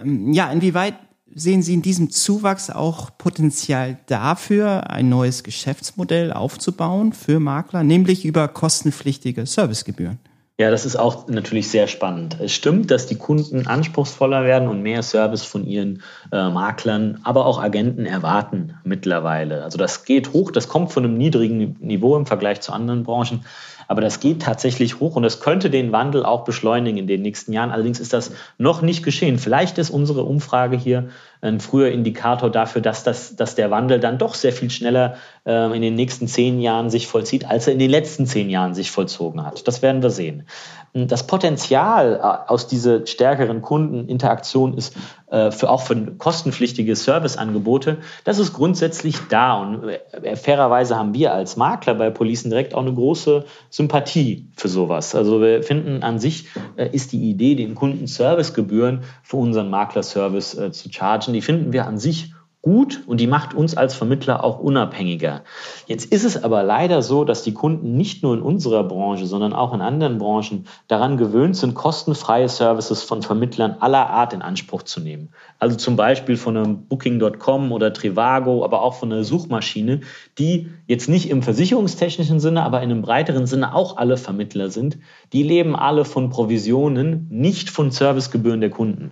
[0.03, 0.93] Ähm, ja, inwieweit
[1.33, 8.23] sehen Sie in diesem Zuwachs auch Potenzial dafür, ein neues Geschäftsmodell aufzubauen für Makler, nämlich
[8.23, 10.19] über kostenpflichtige Servicegebühren?
[10.59, 12.39] Ja, das ist auch natürlich sehr spannend.
[12.41, 17.45] Es stimmt, dass die Kunden anspruchsvoller werden und mehr Service von ihren äh, Maklern, aber
[17.45, 19.63] auch Agenten erwarten mittlerweile.
[19.63, 23.45] Also das geht hoch, das kommt von einem niedrigen Niveau im Vergleich zu anderen Branchen.
[23.87, 27.53] Aber das geht tatsächlich hoch und das könnte den Wandel auch beschleunigen in den nächsten
[27.53, 27.71] Jahren.
[27.71, 29.39] Allerdings ist das noch nicht geschehen.
[29.39, 31.09] Vielleicht ist unsere Umfrage hier
[31.41, 35.75] ein früher Indikator dafür, dass, das, dass der Wandel dann doch sehr viel schneller äh,
[35.75, 38.91] in den nächsten zehn Jahren sich vollzieht, als er in den letzten zehn Jahren sich
[38.91, 39.67] vollzogen hat.
[39.67, 40.47] Das werden wir sehen.
[40.93, 44.95] Das Potenzial äh, aus dieser stärkeren Kundeninteraktion ist
[45.29, 49.61] äh, für auch für kostenpflichtige Serviceangebote, das ist grundsätzlich da.
[49.61, 53.45] Und äh, fairerweise haben wir als Makler bei Policen direkt auch eine große
[53.77, 55.13] Sympathie für sowas.
[55.13, 56.47] Also wir finden an sich
[56.91, 61.99] ist die Idee, den Kunden Servicegebühren für unseren Maklerservice zu chargen, die finden wir an
[61.99, 62.33] sich
[62.67, 65.43] gut und die macht uns als Vermittler auch unabhängiger.
[65.85, 69.53] Jetzt ist es aber leider so, dass die Kunden nicht nur in unserer Branche, sondern
[69.53, 74.83] auch in anderen Branchen daran gewöhnt sind, kostenfreie Services von Vermittlern aller Art in Anspruch
[74.83, 75.29] zu nehmen.
[75.59, 80.01] Also zum Beispiel von einem Booking.com oder Trivago, aber auch von einer Suchmaschine,
[80.37, 84.97] die jetzt nicht im versicherungstechnischen Sinne, aber in einem breiteren Sinne auch alle Vermittler sind.
[85.31, 89.11] Die leben alle von Provisionen, nicht von Servicegebühren der Kunden.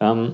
[0.00, 0.32] Ähm,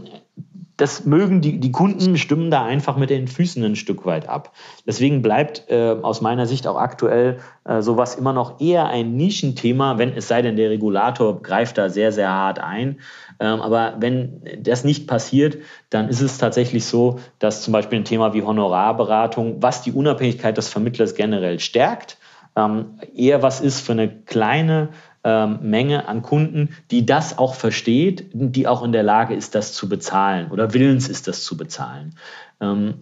[0.76, 4.52] das mögen die, die Kunden stimmen da einfach mit den Füßen ein Stück weit ab.
[4.86, 9.98] Deswegen bleibt äh, aus meiner Sicht auch aktuell äh, sowas immer noch eher ein Nischenthema,
[9.98, 13.00] wenn es sei denn, der Regulator greift da sehr, sehr hart ein.
[13.40, 15.58] Ähm, aber wenn das nicht passiert,
[15.88, 20.56] dann ist es tatsächlich so, dass zum Beispiel ein Thema wie Honorarberatung, was die Unabhängigkeit
[20.56, 22.18] des Vermittlers generell stärkt,
[22.54, 24.88] ähm, eher was ist für eine kleine
[25.26, 29.72] ähm, Menge an Kunden, die das auch versteht, die auch in der Lage ist, das
[29.72, 32.14] zu bezahlen oder willens ist, das zu bezahlen.
[32.60, 32.94] Ähm,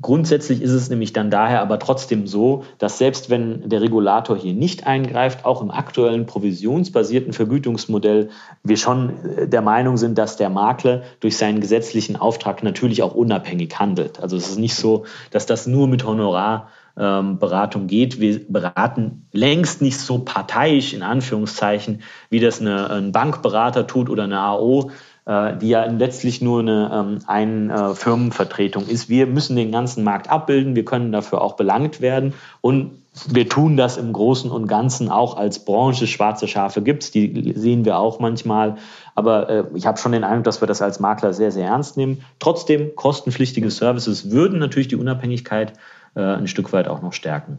[0.00, 4.52] Grundsätzlich ist es nämlich dann daher aber trotzdem so, dass selbst wenn der Regulator hier
[4.52, 8.30] nicht eingreift, auch im aktuellen provisionsbasierten Vergütungsmodell
[8.62, 13.14] wir schon äh, der Meinung sind, dass der Makler durch seinen gesetzlichen Auftrag natürlich auch
[13.14, 14.20] unabhängig handelt.
[14.20, 16.68] Also es ist nicht so, dass das nur mit Honorar
[16.98, 18.20] ähm, Beratung geht.
[18.20, 24.24] Wir beraten längst nicht so parteiisch in Anführungszeichen, wie das eine, ein Bankberater tut oder
[24.24, 24.90] eine AO,
[25.26, 29.08] äh, die ja letztlich nur eine, ähm, eine äh, Firmenvertretung ist.
[29.08, 32.92] Wir müssen den ganzen Markt abbilden, wir können dafür auch belangt werden und
[33.26, 36.06] wir tun das im Großen und Ganzen auch als Branche.
[36.06, 38.76] Schwarze Schafe gibt's, die sehen wir auch manchmal.
[39.14, 41.96] Aber äh, ich habe schon den Eindruck, dass wir das als Makler sehr, sehr ernst
[41.96, 42.22] nehmen.
[42.38, 45.72] Trotzdem, kostenpflichtige Services würden natürlich die Unabhängigkeit
[46.18, 47.58] äh, ein Stück weit auch noch stärken.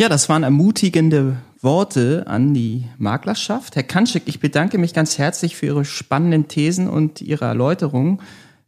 [0.00, 3.76] Ja, das waren ermutigende Worte an die Maklerschaft.
[3.76, 8.20] Herr Kanschik, ich bedanke mich ganz herzlich für Ihre spannenden Thesen und Ihre Erläuterungen.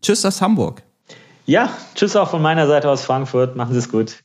[0.03, 0.83] Tschüss aus Hamburg.
[1.47, 3.57] Ja, tschüss auch von meiner Seite aus Frankfurt.
[3.57, 4.23] Machen Sie es gut.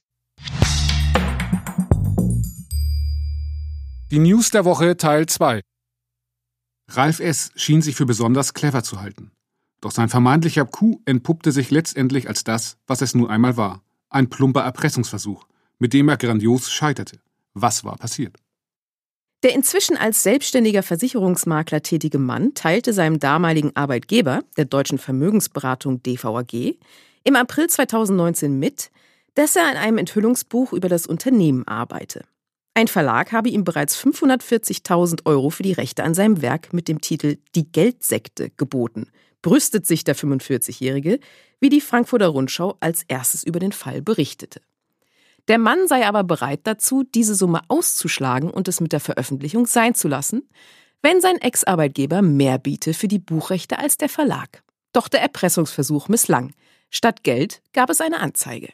[4.12, 5.62] Die News der Woche Teil 2.
[6.89, 7.52] Ralf S.
[7.56, 9.32] schien sich für besonders clever zu halten.
[9.82, 13.82] Doch sein vermeintlicher Coup entpuppte sich letztendlich als das, was es nun einmal war.
[14.12, 15.47] Ein plumper Erpressungsversuch,
[15.80, 17.20] mit dem er grandios scheiterte.
[17.53, 18.38] Was war passiert?
[19.43, 26.78] Der inzwischen als selbstständiger Versicherungsmakler tätige Mann teilte seinem damaligen Arbeitgeber, der deutschen Vermögensberatung DVAG,
[27.24, 28.91] im April 2019 mit,
[29.36, 32.26] dass er an einem Enthüllungsbuch über das Unternehmen arbeite.
[32.74, 36.99] Ein Verlag habe ihm bereits 540.000 Euro für die Rechte an seinem Werk mit dem
[36.99, 39.07] Titel Die Geldsekte geboten,
[39.42, 41.20] brüstet sich der 45-Jährige,
[41.60, 44.62] wie die Frankfurter Rundschau als erstes über den Fall berichtete.
[45.48, 49.96] Der Mann sei aber bereit dazu, diese Summe auszuschlagen und es mit der Veröffentlichung sein
[49.96, 50.48] zu lassen,
[51.02, 54.64] wenn sein Ex-Arbeitgeber mehr biete für die Buchrechte als der Verlag.
[54.94, 56.54] Doch der Erpressungsversuch misslang.
[56.89, 58.70] Statt Geld gab es eine Anzeige.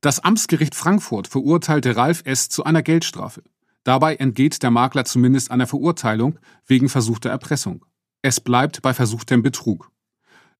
[0.00, 2.48] Das Amtsgericht Frankfurt verurteilte Ralf S.
[2.48, 3.42] zu einer Geldstrafe.
[3.84, 7.84] Dabei entgeht der Makler zumindest einer Verurteilung wegen versuchter Erpressung.
[8.22, 9.90] Es bleibt bei versuchtem Betrug.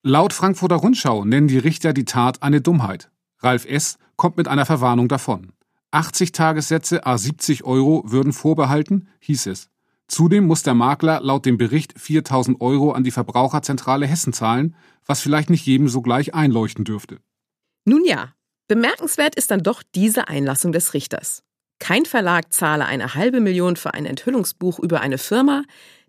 [0.02, 3.10] Laut Frankfurter Rundschau nennen die Richter die Tat eine Dummheit.
[3.40, 3.98] Ralf S.
[4.16, 5.52] kommt mit einer Verwarnung davon.
[5.90, 9.68] 80 Tagessätze a 70 Euro würden vorbehalten, hieß es.
[10.08, 15.20] Zudem muss der Makler laut dem Bericht 4000 Euro an die Verbraucherzentrale Hessen zahlen, was
[15.20, 17.18] vielleicht nicht jedem so gleich einleuchten dürfte.
[17.84, 18.32] Nun ja,
[18.68, 21.42] bemerkenswert ist dann doch diese Einlassung des Richters.
[21.78, 25.62] Kein Verlag zahle eine halbe Million für ein Enthüllungsbuch über eine Firma,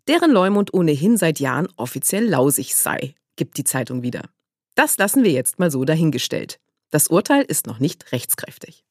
[0.07, 4.29] deren Leumund ohnehin seit Jahren offiziell lausig sei gibt die Zeitung wieder.
[4.75, 6.59] Das lassen wir jetzt mal so dahingestellt.
[6.89, 8.83] Das Urteil ist noch nicht rechtskräftig.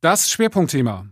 [0.00, 1.08] Das Schwerpunktthema.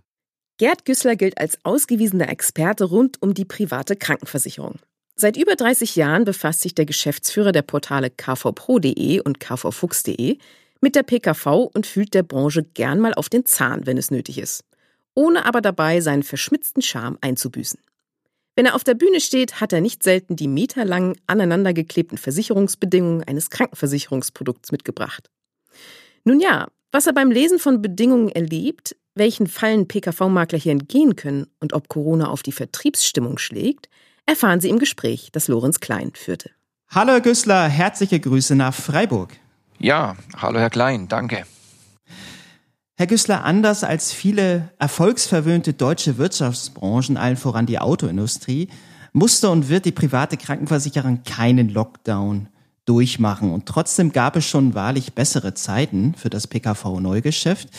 [0.59, 4.77] Gerd Güssler gilt als ausgewiesener Experte rund um die private Krankenversicherung.
[5.14, 10.39] Seit über 30 Jahren befasst sich der Geschäftsführer der Portale kvpro.de und kvfuchs.de
[10.81, 14.39] mit der PKV und fühlt der Branche gern mal auf den Zahn, wenn es nötig
[14.39, 14.64] ist,
[15.15, 17.81] ohne aber dabei seinen verschmitzten Charme einzubüßen.
[18.55, 23.49] Wenn er auf der Bühne steht, hat er nicht selten die meterlangen, aneinandergeklebten Versicherungsbedingungen eines
[23.51, 25.31] Krankenversicherungsprodukts mitgebracht.
[26.25, 31.47] Nun ja, was er beim Lesen von Bedingungen erlebt, welchen Fallen PKV-Makler hier entgehen können
[31.61, 33.89] und ob Corona auf die Vertriebsstimmung schlägt,
[34.27, 36.51] erfahren Sie im Gespräch, das Lorenz Klein führte.
[36.91, 39.31] Hallo Herr Güssler, herzliche Grüße nach Freiburg.
[39.79, 41.45] Ja, hallo Herr Klein, danke.
[43.03, 48.69] Herr Güssler, anders als viele erfolgsverwöhnte deutsche Wirtschaftsbranchen, allen voran die Autoindustrie,
[49.13, 52.47] musste und wird die private Krankenversicherung keinen Lockdown
[52.85, 53.51] durchmachen.
[53.51, 57.71] Und trotzdem gab es schon wahrlich bessere Zeiten für das PKV-Neugeschäft.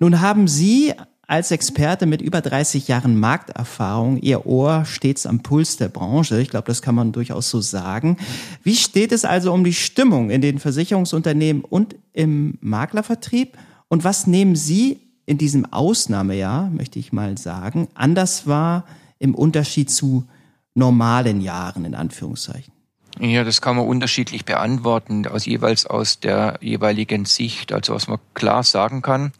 [0.00, 0.92] Nun haben Sie
[1.28, 6.40] als Experte mit über 30 Jahren Markterfahrung Ihr Ohr stets am Puls der Branche.
[6.40, 8.16] Ich glaube, das kann man durchaus so sagen.
[8.64, 13.56] Wie steht es also um die Stimmung in den Versicherungsunternehmen und im Maklervertrieb?
[13.92, 18.86] Und was nehmen Sie in diesem Ausnahmejahr, möchte ich mal sagen, anders war
[19.18, 20.26] im Unterschied zu
[20.72, 22.72] normalen Jahren in Anführungszeichen?
[23.20, 27.70] Ja, das kann man unterschiedlich beantworten, aus jeweils aus der jeweiligen Sicht.
[27.70, 29.32] Also was man klar sagen kann,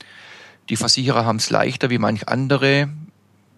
[0.68, 2.90] die Versicherer haben es leichter wie manch andere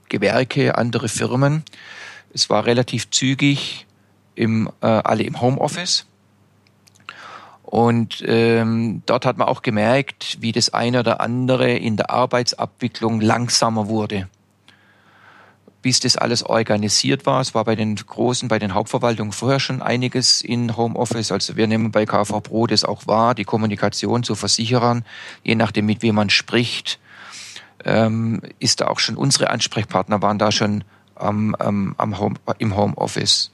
[0.09, 1.65] Gewerke, andere Firmen.
[2.33, 3.89] Es war relativ zügig
[4.37, 6.07] im, äh, alle im Homeoffice.
[7.75, 13.21] Und ähm, dort hat man auch gemerkt, wie das eine oder andere in der Arbeitsabwicklung
[13.21, 14.29] langsamer wurde
[15.83, 17.43] bis das alles organisiert war.
[17.43, 21.31] Es war bei den großen, bei den Hauptverwaltungen vorher schon einiges in Homeoffice.
[21.31, 25.05] Also wir nehmen bei KV Pro das auch wahr, die Kommunikation zu Versicherern,
[25.43, 27.01] je nachdem mit wem man spricht,
[27.85, 30.85] ähm, ist da auch schon unsere Ansprechpartner waren da schon
[31.17, 33.51] am, am, am Home, im Homeoffice.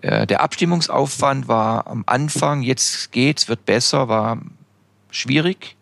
[0.00, 4.38] Äh, der Abstimmungsaufwand war am Anfang, jetzt geht's, wird besser, war
[5.10, 5.76] schwierig.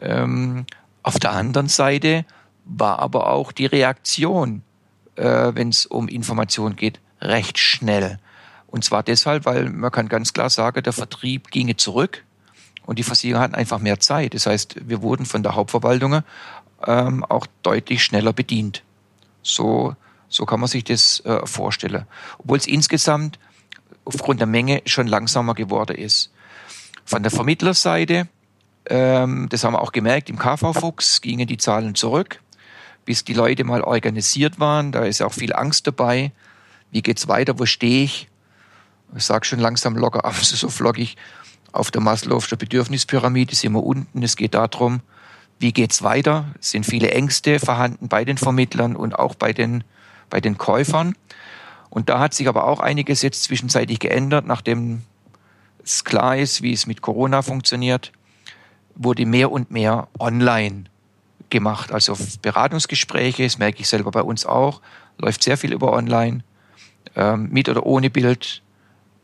[0.00, 0.66] Ähm,
[1.02, 2.24] auf der anderen Seite
[2.64, 4.62] war aber auch die Reaktion
[5.18, 8.18] äh, wenn es um Information geht, recht schnell.
[8.68, 12.24] Und zwar deshalb, weil man kann ganz klar sagen, der Vertrieb ginge zurück
[12.86, 14.34] und die Versicherer hatten einfach mehr Zeit.
[14.34, 16.22] Das heißt, wir wurden von der Hauptverwaltung
[16.86, 18.82] ähm, auch deutlich schneller bedient.
[19.42, 19.96] So,
[20.28, 22.06] so kann man sich das äh, vorstellen.
[22.38, 23.38] Obwohl es insgesamt
[24.04, 26.32] aufgrund der Menge schon langsamer geworden ist.
[27.04, 28.28] Von der Vermittlerseite,
[28.86, 32.40] ähm, das haben wir auch gemerkt, im KV-Fuchs gingen die Zahlen zurück
[33.08, 34.92] bis die Leute mal organisiert waren.
[34.92, 36.30] Da ist auch viel Angst dabei.
[36.90, 37.58] Wie geht's weiter?
[37.58, 38.28] Wo stehe ich?
[39.16, 41.16] Ich sage schon langsam locker, aber so flockig.
[41.72, 44.22] Auf der Maslow'scher Bedürfnispyramide sind wir unten.
[44.22, 45.00] Es geht darum,
[45.58, 46.54] wie geht's weiter?
[46.60, 49.84] Sind viele Ängste vorhanden bei den Vermittlern und auch bei den,
[50.30, 51.14] bei den Käufern.
[51.90, 55.02] Und da hat sich aber auch einiges jetzt zwischenzeitlich geändert, nachdem
[55.82, 58.12] es klar ist, wie es mit Corona funktioniert,
[58.94, 60.84] wurde mehr und mehr online
[61.50, 61.92] gemacht.
[61.92, 64.82] Also Beratungsgespräche, das merke ich selber bei uns auch,
[65.18, 66.44] läuft sehr viel über online,
[67.16, 68.62] ähm, mit oder ohne Bild.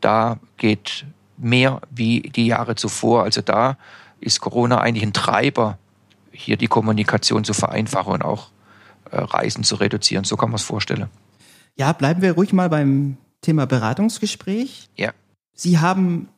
[0.01, 1.05] Da geht
[1.37, 3.23] mehr wie die Jahre zuvor.
[3.23, 3.77] Also da
[4.19, 5.77] ist Corona eigentlich ein Treiber,
[6.31, 8.49] hier die Kommunikation zu vereinfachen und auch
[9.11, 10.23] Reisen zu reduzieren.
[10.23, 11.07] So kann man es vorstellen.
[11.75, 14.89] Ja, bleiben wir ruhig mal beim Thema Beratungsgespräch.
[14.95, 15.11] Ja.
[15.53, 16.29] Sie haben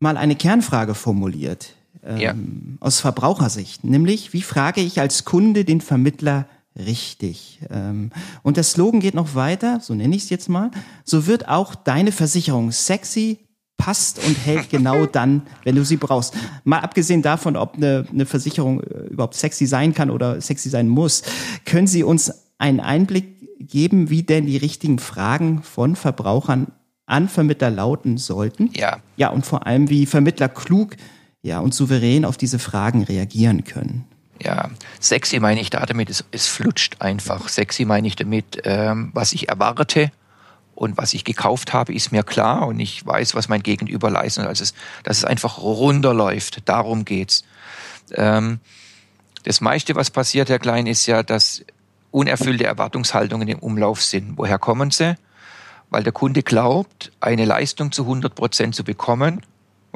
[0.00, 1.74] mal eine Kernfrage formuliert
[2.04, 2.34] ähm, ja.
[2.80, 3.84] aus Verbrauchersicht.
[3.84, 6.46] Nämlich, wie frage ich als Kunde den Vermittler
[6.76, 7.60] richtig?
[7.70, 8.10] Ähm,
[8.42, 10.70] und der Slogan geht noch weiter, so nenne ich es jetzt mal.
[11.04, 13.38] So wird auch deine Versicherung sexy,
[13.76, 16.34] passt und hält genau dann, wenn du sie brauchst.
[16.64, 20.88] Mal abgesehen davon, ob eine, eine Versicherung äh, überhaupt sexy sein kann oder sexy sein
[20.88, 21.22] muss,
[21.64, 26.68] können Sie uns einen Einblick geben, wie denn die richtigen Fragen von Verbrauchern
[27.06, 28.70] an Vermittler lauten sollten?
[28.74, 28.98] Ja.
[29.16, 30.96] Ja, und vor allem, wie Vermittler klug
[31.42, 34.04] ja, und souverän auf diese Fragen reagieren können.
[34.42, 34.70] Ja,
[35.00, 37.48] sexy meine ich da damit, es, es flutscht einfach.
[37.48, 40.10] Sexy meine ich damit, ähm, was ich erwarte
[40.76, 44.46] und was ich gekauft habe, ist mir klar und ich weiß, was mein Gegenüber leistet.
[44.46, 44.64] Also,
[45.02, 47.42] dass es einfach runterläuft, darum geht's.
[48.12, 48.60] Ähm,
[49.42, 51.64] das meiste, was passiert, Herr Klein, ist ja, dass
[52.12, 54.38] unerfüllte Erwartungshaltungen im Umlauf sind.
[54.38, 55.16] Woher kommen sie?
[55.90, 59.42] Weil der Kunde glaubt, eine Leistung zu 100 Prozent zu bekommen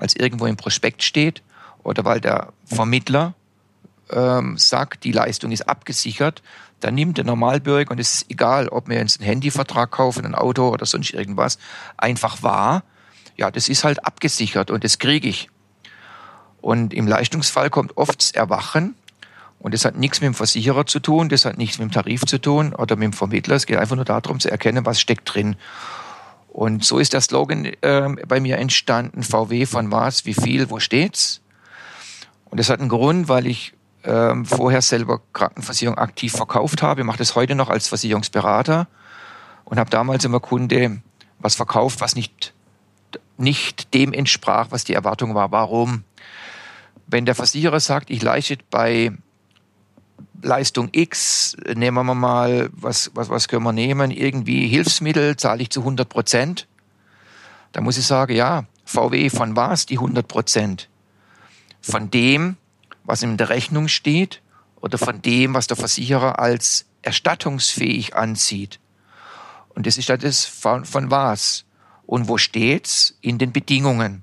[0.00, 1.42] weil es irgendwo im Prospekt steht
[1.82, 3.34] oder weil der Vermittler
[4.10, 6.42] ähm, sagt, die Leistung ist abgesichert,
[6.80, 10.34] dann nimmt der Normalbürger, und es ist egal, ob wir jetzt einen Handyvertrag kaufen, ein
[10.34, 11.58] Auto oder sonst irgendwas,
[11.96, 12.82] einfach wahr,
[13.36, 15.48] ja, das ist halt abgesichert und das kriege ich.
[16.60, 18.94] Und im Leistungsfall kommt oft das Erwachen
[19.58, 22.22] und das hat nichts mit dem Versicherer zu tun, das hat nichts mit dem Tarif
[22.26, 23.56] zu tun oder mit dem Vermittler.
[23.56, 25.56] Es geht einfach nur darum zu erkennen, was steckt drin.
[26.48, 30.80] Und so ist der Slogan äh, bei mir entstanden, VW von was, wie viel, wo
[30.80, 31.40] steht's?
[32.46, 33.72] Und das hat einen Grund, weil ich
[34.03, 38.88] äh, vorher selber Krankenversicherung aktiv verkauft habe, mache das heute noch als Versicherungsberater
[39.64, 41.01] und habe damals immer Kunde
[41.38, 42.53] was verkauft, was nicht,
[43.38, 45.53] nicht dem entsprach, was die Erwartung war.
[45.53, 46.05] Warum?
[47.07, 49.12] Wenn der Versicherer sagt, ich leiste bei
[50.42, 54.11] Leistung X, nehmen wir mal, was, was, was können wir nehmen?
[54.11, 56.66] Irgendwie Hilfsmittel, zahle ich zu 100 Prozent.
[57.72, 60.88] Da muss ich sagen, ja, VW von was die 100 Prozent?
[61.80, 62.57] Von dem,
[63.05, 64.42] was in der Rechnung steht
[64.80, 68.80] oder von dem, was der Versicherer als erstattungsfähig ansieht.
[69.70, 71.64] Und das ist das von, von was?
[72.07, 73.16] Und wo steht's?
[73.20, 74.22] In den Bedingungen.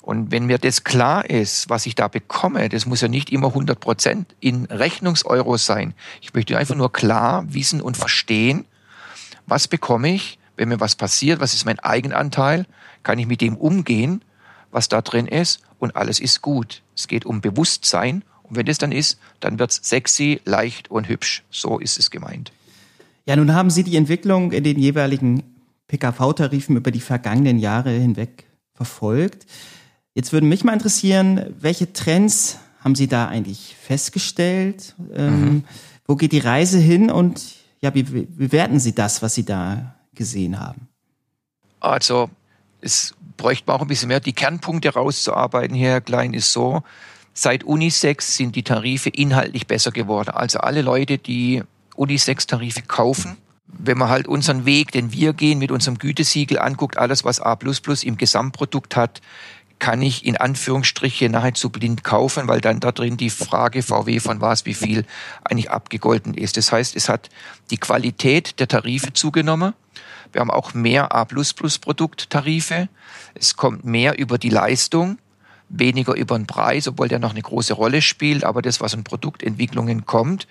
[0.00, 3.48] Und wenn mir das klar ist, was ich da bekomme, das muss ja nicht immer
[3.48, 5.94] 100 Prozent in Rechnungseuro sein.
[6.20, 8.64] Ich möchte einfach nur klar wissen und verstehen,
[9.46, 12.66] was bekomme ich, wenn mir was passiert, was ist mein Eigenanteil,
[13.04, 14.24] kann ich mit dem umgehen,
[14.72, 16.82] was da drin ist und alles ist gut.
[16.94, 21.42] Es geht um Bewusstsein und wenn das dann ist, dann wird's sexy, leicht und hübsch.
[21.50, 22.52] So ist es gemeint.
[23.26, 25.42] Ja, nun haben Sie die Entwicklung in den jeweiligen
[25.88, 29.46] PKV-Tarifen über die vergangenen Jahre hinweg verfolgt.
[30.14, 34.94] Jetzt würde mich mal interessieren, welche Trends haben Sie da eigentlich festgestellt?
[35.14, 35.64] Ähm, mhm.
[36.06, 40.60] Wo geht die Reise hin und ja, wie bewerten Sie das, was Sie da gesehen
[40.60, 40.88] haben?
[41.80, 42.30] Also,
[42.80, 44.20] es bräuchte man auch ein bisschen mehr.
[44.20, 46.82] Die Kernpunkte rauszuarbeiten hier, Herr Klein, ist so,
[47.34, 50.30] seit Unisex sind die Tarife inhaltlich besser geworden.
[50.30, 51.62] Also alle Leute, die
[51.96, 57.24] Unisex-Tarife kaufen, wenn man halt unseren Weg, den wir gehen, mit unserem Gütesiegel anguckt, alles,
[57.24, 57.58] was A
[58.02, 59.20] im Gesamtprodukt hat,
[59.78, 64.40] kann ich in Anführungsstriche nahezu blind kaufen, weil dann da drin die Frage VW von
[64.40, 65.04] was, wie viel
[65.42, 66.56] eigentlich abgegolten ist.
[66.56, 67.30] Das heißt, es hat
[67.70, 69.74] die Qualität der Tarife zugenommen.
[70.32, 72.88] Wir haben auch mehr A++-Produkttarife.
[73.34, 75.18] Es kommt mehr über die Leistung,
[75.68, 78.44] weniger über den Preis, obwohl der noch eine große Rolle spielt.
[78.44, 80.46] Aber das, was an Produktentwicklungen kommt,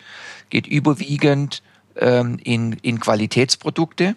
[0.50, 1.64] geht überwiegend
[1.96, 4.16] ähm, in, in Qualitätsprodukte.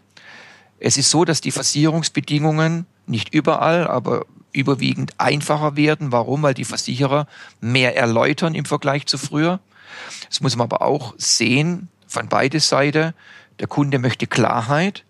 [0.79, 6.13] Es ist so, dass die Versicherungsbedingungen nicht überall, aber überwiegend einfacher werden.
[6.13, 6.43] Warum?
[6.43, 7.27] Weil die Versicherer
[7.61, 9.61] mehr erläutern im Vergleich zu früher.
[10.29, 13.15] Das muss man aber auch sehen von beide Seiten.
[13.61, 15.05] Der Kunde möchte Klarheit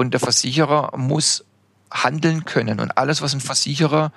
[0.00, 1.44] und der Versicherer muss
[1.90, 2.80] handeln können.
[2.80, 4.12] Und alles, was ein Versicherer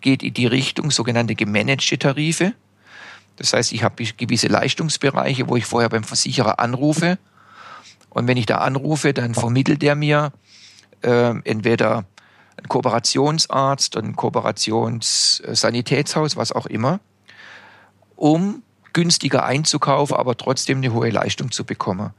[0.01, 2.51] geht in die Richtung sogenannte gemanagte Tarife.
[3.37, 7.17] Das heißt, ich habe gewisse Leistungsbereiche, wo ich vorher beim Versicherer anrufe.
[8.09, 10.33] Und wenn ich da anrufe, dann vermittelt er mir
[11.01, 12.03] äh, entweder
[12.65, 16.99] ein Kooperationsarzt, ein Kooperationssanitätshaus, was auch immer,
[18.15, 18.63] um
[18.93, 22.09] günstiger einzukaufen, aber trotzdem eine hohe Leistung zu bekommen.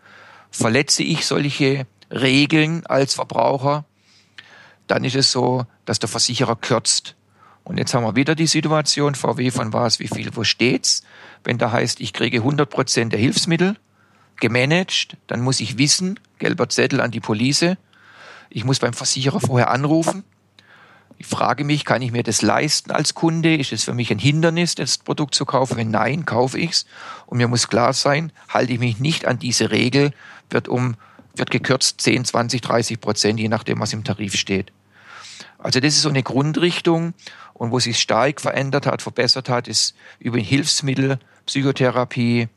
[0.50, 3.84] Verletze ich solche Regeln als Verbraucher,
[4.86, 7.16] dann ist es so, dass der Versicherer kürzt.
[7.64, 11.02] Und jetzt haben wir wieder die Situation, VW von was, wie viel, wo steht's?
[11.42, 13.76] Wenn da heißt, ich kriege 100 Prozent der Hilfsmittel
[14.38, 17.74] gemanagt, dann muss ich wissen, gelber Zettel an die Police,
[18.50, 20.24] ich muss beim Versicherer vorher anrufen.
[21.18, 23.56] Ich frage mich, kann ich mir das leisten als Kunde?
[23.56, 25.76] Ist es für mich ein Hindernis, das Produkt zu kaufen?
[25.76, 26.86] Wenn nein, kaufe ich's.
[27.24, 30.12] Und mir muss klar sein, halte ich mich nicht an diese Regel,
[30.50, 30.96] wird um,
[31.34, 34.72] wird gekürzt 10, 20, 30 Prozent, je nachdem, was im Tarif steht.
[35.58, 37.14] Also das ist so eine Grundrichtung.
[37.54, 42.48] Und wo sich stark verändert hat, verbessert hat, ist über Hilfsmittel, Psychotherapie,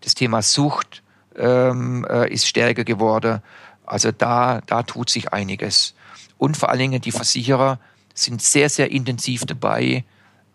[0.00, 1.04] das Thema Sucht
[1.36, 3.40] ähm, äh, ist stärker geworden.
[3.86, 5.94] Also da, da tut sich einiges.
[6.38, 7.78] Und vor allen Dingen die Versicherer
[8.22, 10.04] sind sehr, sehr intensiv dabei,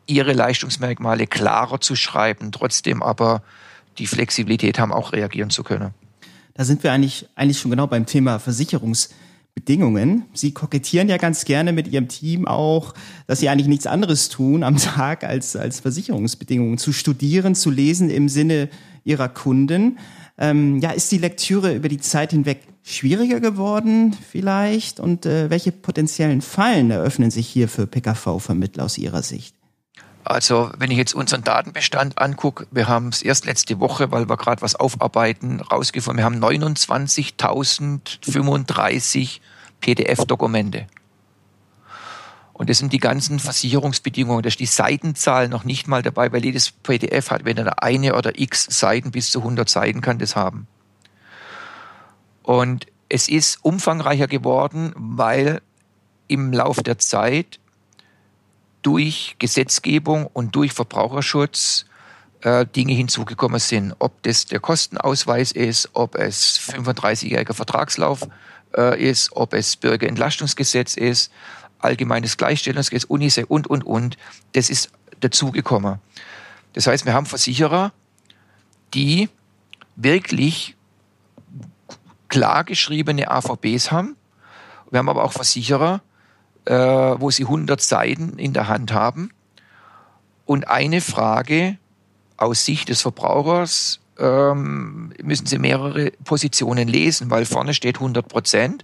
[0.06, 3.42] ihre Leistungsmerkmale klarer zu schreiben, trotzdem aber
[3.98, 5.94] die Flexibilität haben, auch reagieren zu können.
[6.56, 9.10] Da sind wir eigentlich, eigentlich schon genau beim Thema Versicherungs-
[9.56, 10.26] Bedingungen.
[10.34, 12.94] Sie kokettieren ja ganz gerne mit Ihrem Team auch,
[13.28, 18.10] dass Sie eigentlich nichts anderes tun am Tag als, als Versicherungsbedingungen zu studieren, zu lesen
[18.10, 18.70] im Sinne
[19.04, 20.00] Ihrer Kunden.
[20.38, 25.00] Ähm, ja, ist die Lektüre über die Zeit hinweg schwieriger geworden vielleicht?
[25.00, 29.56] Und äh, welche potenziellen Fallen eröffnen sich hier für PKV-Vermittler aus Ihrer Sicht?
[30.26, 34.38] Also wenn ich jetzt unseren Datenbestand angucke, wir haben es erst letzte Woche, weil wir
[34.38, 39.40] gerade was aufarbeiten, rausgefunden, wir haben 29.035
[39.82, 40.88] PDF-Dokumente.
[42.54, 44.44] Und das sind die ganzen Versicherungsbedingungen.
[44.44, 48.16] Da ist die Seitenzahl noch nicht mal dabei, weil jedes PDF hat, wenn er eine
[48.16, 50.68] oder x Seiten bis zu 100 Seiten kann das haben.
[52.44, 55.62] Und es ist umfangreicher geworden, weil
[56.28, 57.60] im Laufe der Zeit
[58.82, 61.86] durch Gesetzgebung und durch Verbraucherschutz
[62.42, 63.96] äh, Dinge hinzugekommen sind.
[64.00, 68.28] Ob das der Kostenausweis ist, ob es 35-jähriger Vertragslauf
[68.76, 71.32] äh, ist, ob es Bürgerentlastungsgesetz ist,
[71.80, 74.18] allgemeines Gleichstellungsgesetz, UNICEF und, und, und.
[74.54, 74.92] Das ist
[75.22, 76.00] dazugekommen.
[76.74, 77.94] Das heißt, wir haben Versicherer,
[78.94, 79.30] die
[79.96, 80.76] wirklich
[82.34, 84.16] klar geschriebene AVBs haben.
[84.90, 86.02] Wir haben aber auch Versicherer,
[86.66, 89.30] äh, wo sie 100 Seiten in der Hand haben
[90.46, 91.78] und eine Frage
[92.36, 98.84] aus Sicht des Verbrauchers ähm, müssen Sie mehrere Positionen lesen, weil vorne steht 100 Prozent,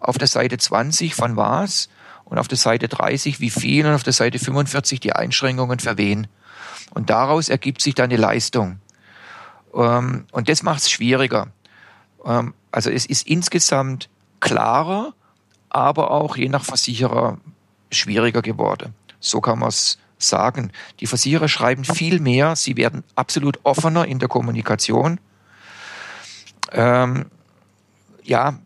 [0.00, 1.88] auf der Seite 20 von was
[2.24, 5.98] und auf der Seite 30 wie viel und auf der Seite 45 die Einschränkungen für
[5.98, 6.26] wen.
[6.94, 8.80] Und daraus ergibt sich dann eine Leistung.
[9.72, 11.46] Ähm, und das macht es schwieriger.
[12.24, 14.08] Ähm, also es ist insgesamt
[14.40, 15.14] klarer,
[15.70, 17.38] aber auch je nach Versicherer
[17.90, 18.94] schwieriger geworden.
[19.20, 20.72] So kann man es sagen.
[21.00, 25.20] Die Versicherer schreiben viel mehr, sie werden absolut offener in der Kommunikation.
[26.72, 27.26] Ähm,
[28.24, 28.58] ja,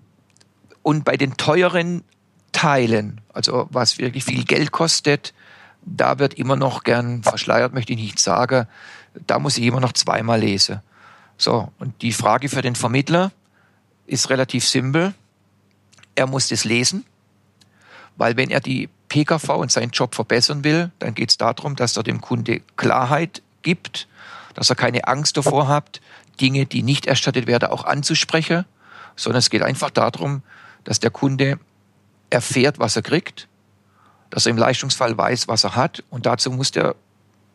[0.83, 2.03] und bei den teuren
[2.53, 5.33] Teilen, also was wirklich viel Geld kostet,
[5.85, 8.67] da wird immer noch gern verschleiert, möchte ich nicht sagen.
[9.27, 10.81] Da muss ich immer noch zweimal lesen.
[11.37, 13.33] So, und die Frage für den Vermittler
[14.07, 15.15] ist relativ simpel.
[16.15, 17.05] Er muss das lesen,
[18.17, 21.97] weil wenn er die PKV und seinen Job verbessern will, dann geht es darum, dass
[21.97, 24.09] er dem Kunde Klarheit gibt,
[24.55, 26.01] dass er keine Angst davor hat,
[26.41, 28.65] Dinge, die nicht erstattet werden, auch anzusprechen,
[29.17, 30.43] sondern es geht einfach darum,
[30.85, 31.59] dass der Kunde
[32.31, 33.49] erfährt, was er kriegt,
[34.31, 36.95] dass er im Leistungsfall weiß, was er hat und dazu muss der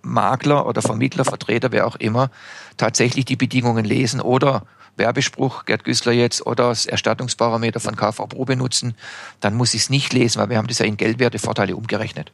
[0.04, 2.30] Makler oder Vermittler, Vertreter, wer auch immer,
[2.78, 4.64] tatsächlich die Bedingungen lesen oder
[4.98, 8.94] Werbespruch, Gerd Güssler jetzt, oder das Erstattungsparameter von KV Pro benutzen,
[9.40, 12.32] dann muss ich es nicht lesen, weil wir haben das ja in Geldwertevorteile umgerechnet.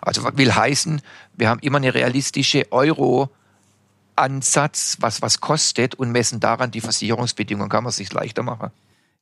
[0.00, 1.00] Also will heißen,
[1.34, 7.70] wir haben immer eine realistische Euro-Ansatz, was was kostet und messen daran die Versicherungsbedingungen.
[7.70, 8.70] Kann man es sich leichter machen.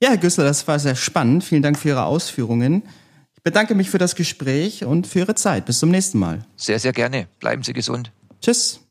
[0.00, 1.44] Ja, Herr Güssler, das war sehr spannend.
[1.44, 2.82] Vielen Dank für Ihre Ausführungen.
[3.36, 5.66] Ich bedanke mich für das Gespräch und für Ihre Zeit.
[5.66, 6.44] Bis zum nächsten Mal.
[6.56, 7.28] Sehr, sehr gerne.
[7.38, 8.10] Bleiben Sie gesund.
[8.40, 8.81] Tschüss.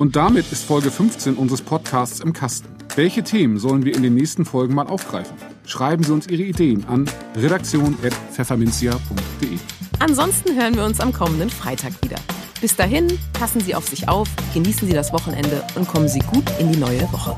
[0.00, 2.68] Und damit ist Folge 15 unseres Podcasts im Kasten.
[2.96, 5.36] Welche Themen sollen wir in den nächsten Folgen mal aufgreifen?
[5.66, 7.04] Schreiben Sie uns Ihre Ideen an
[7.36, 9.58] redaktion.pfefferminzia.de.
[9.98, 12.16] Ansonsten hören wir uns am kommenden Freitag wieder.
[12.62, 16.44] Bis dahin, passen Sie auf sich auf, genießen Sie das Wochenende und kommen Sie gut
[16.58, 17.36] in die neue Woche.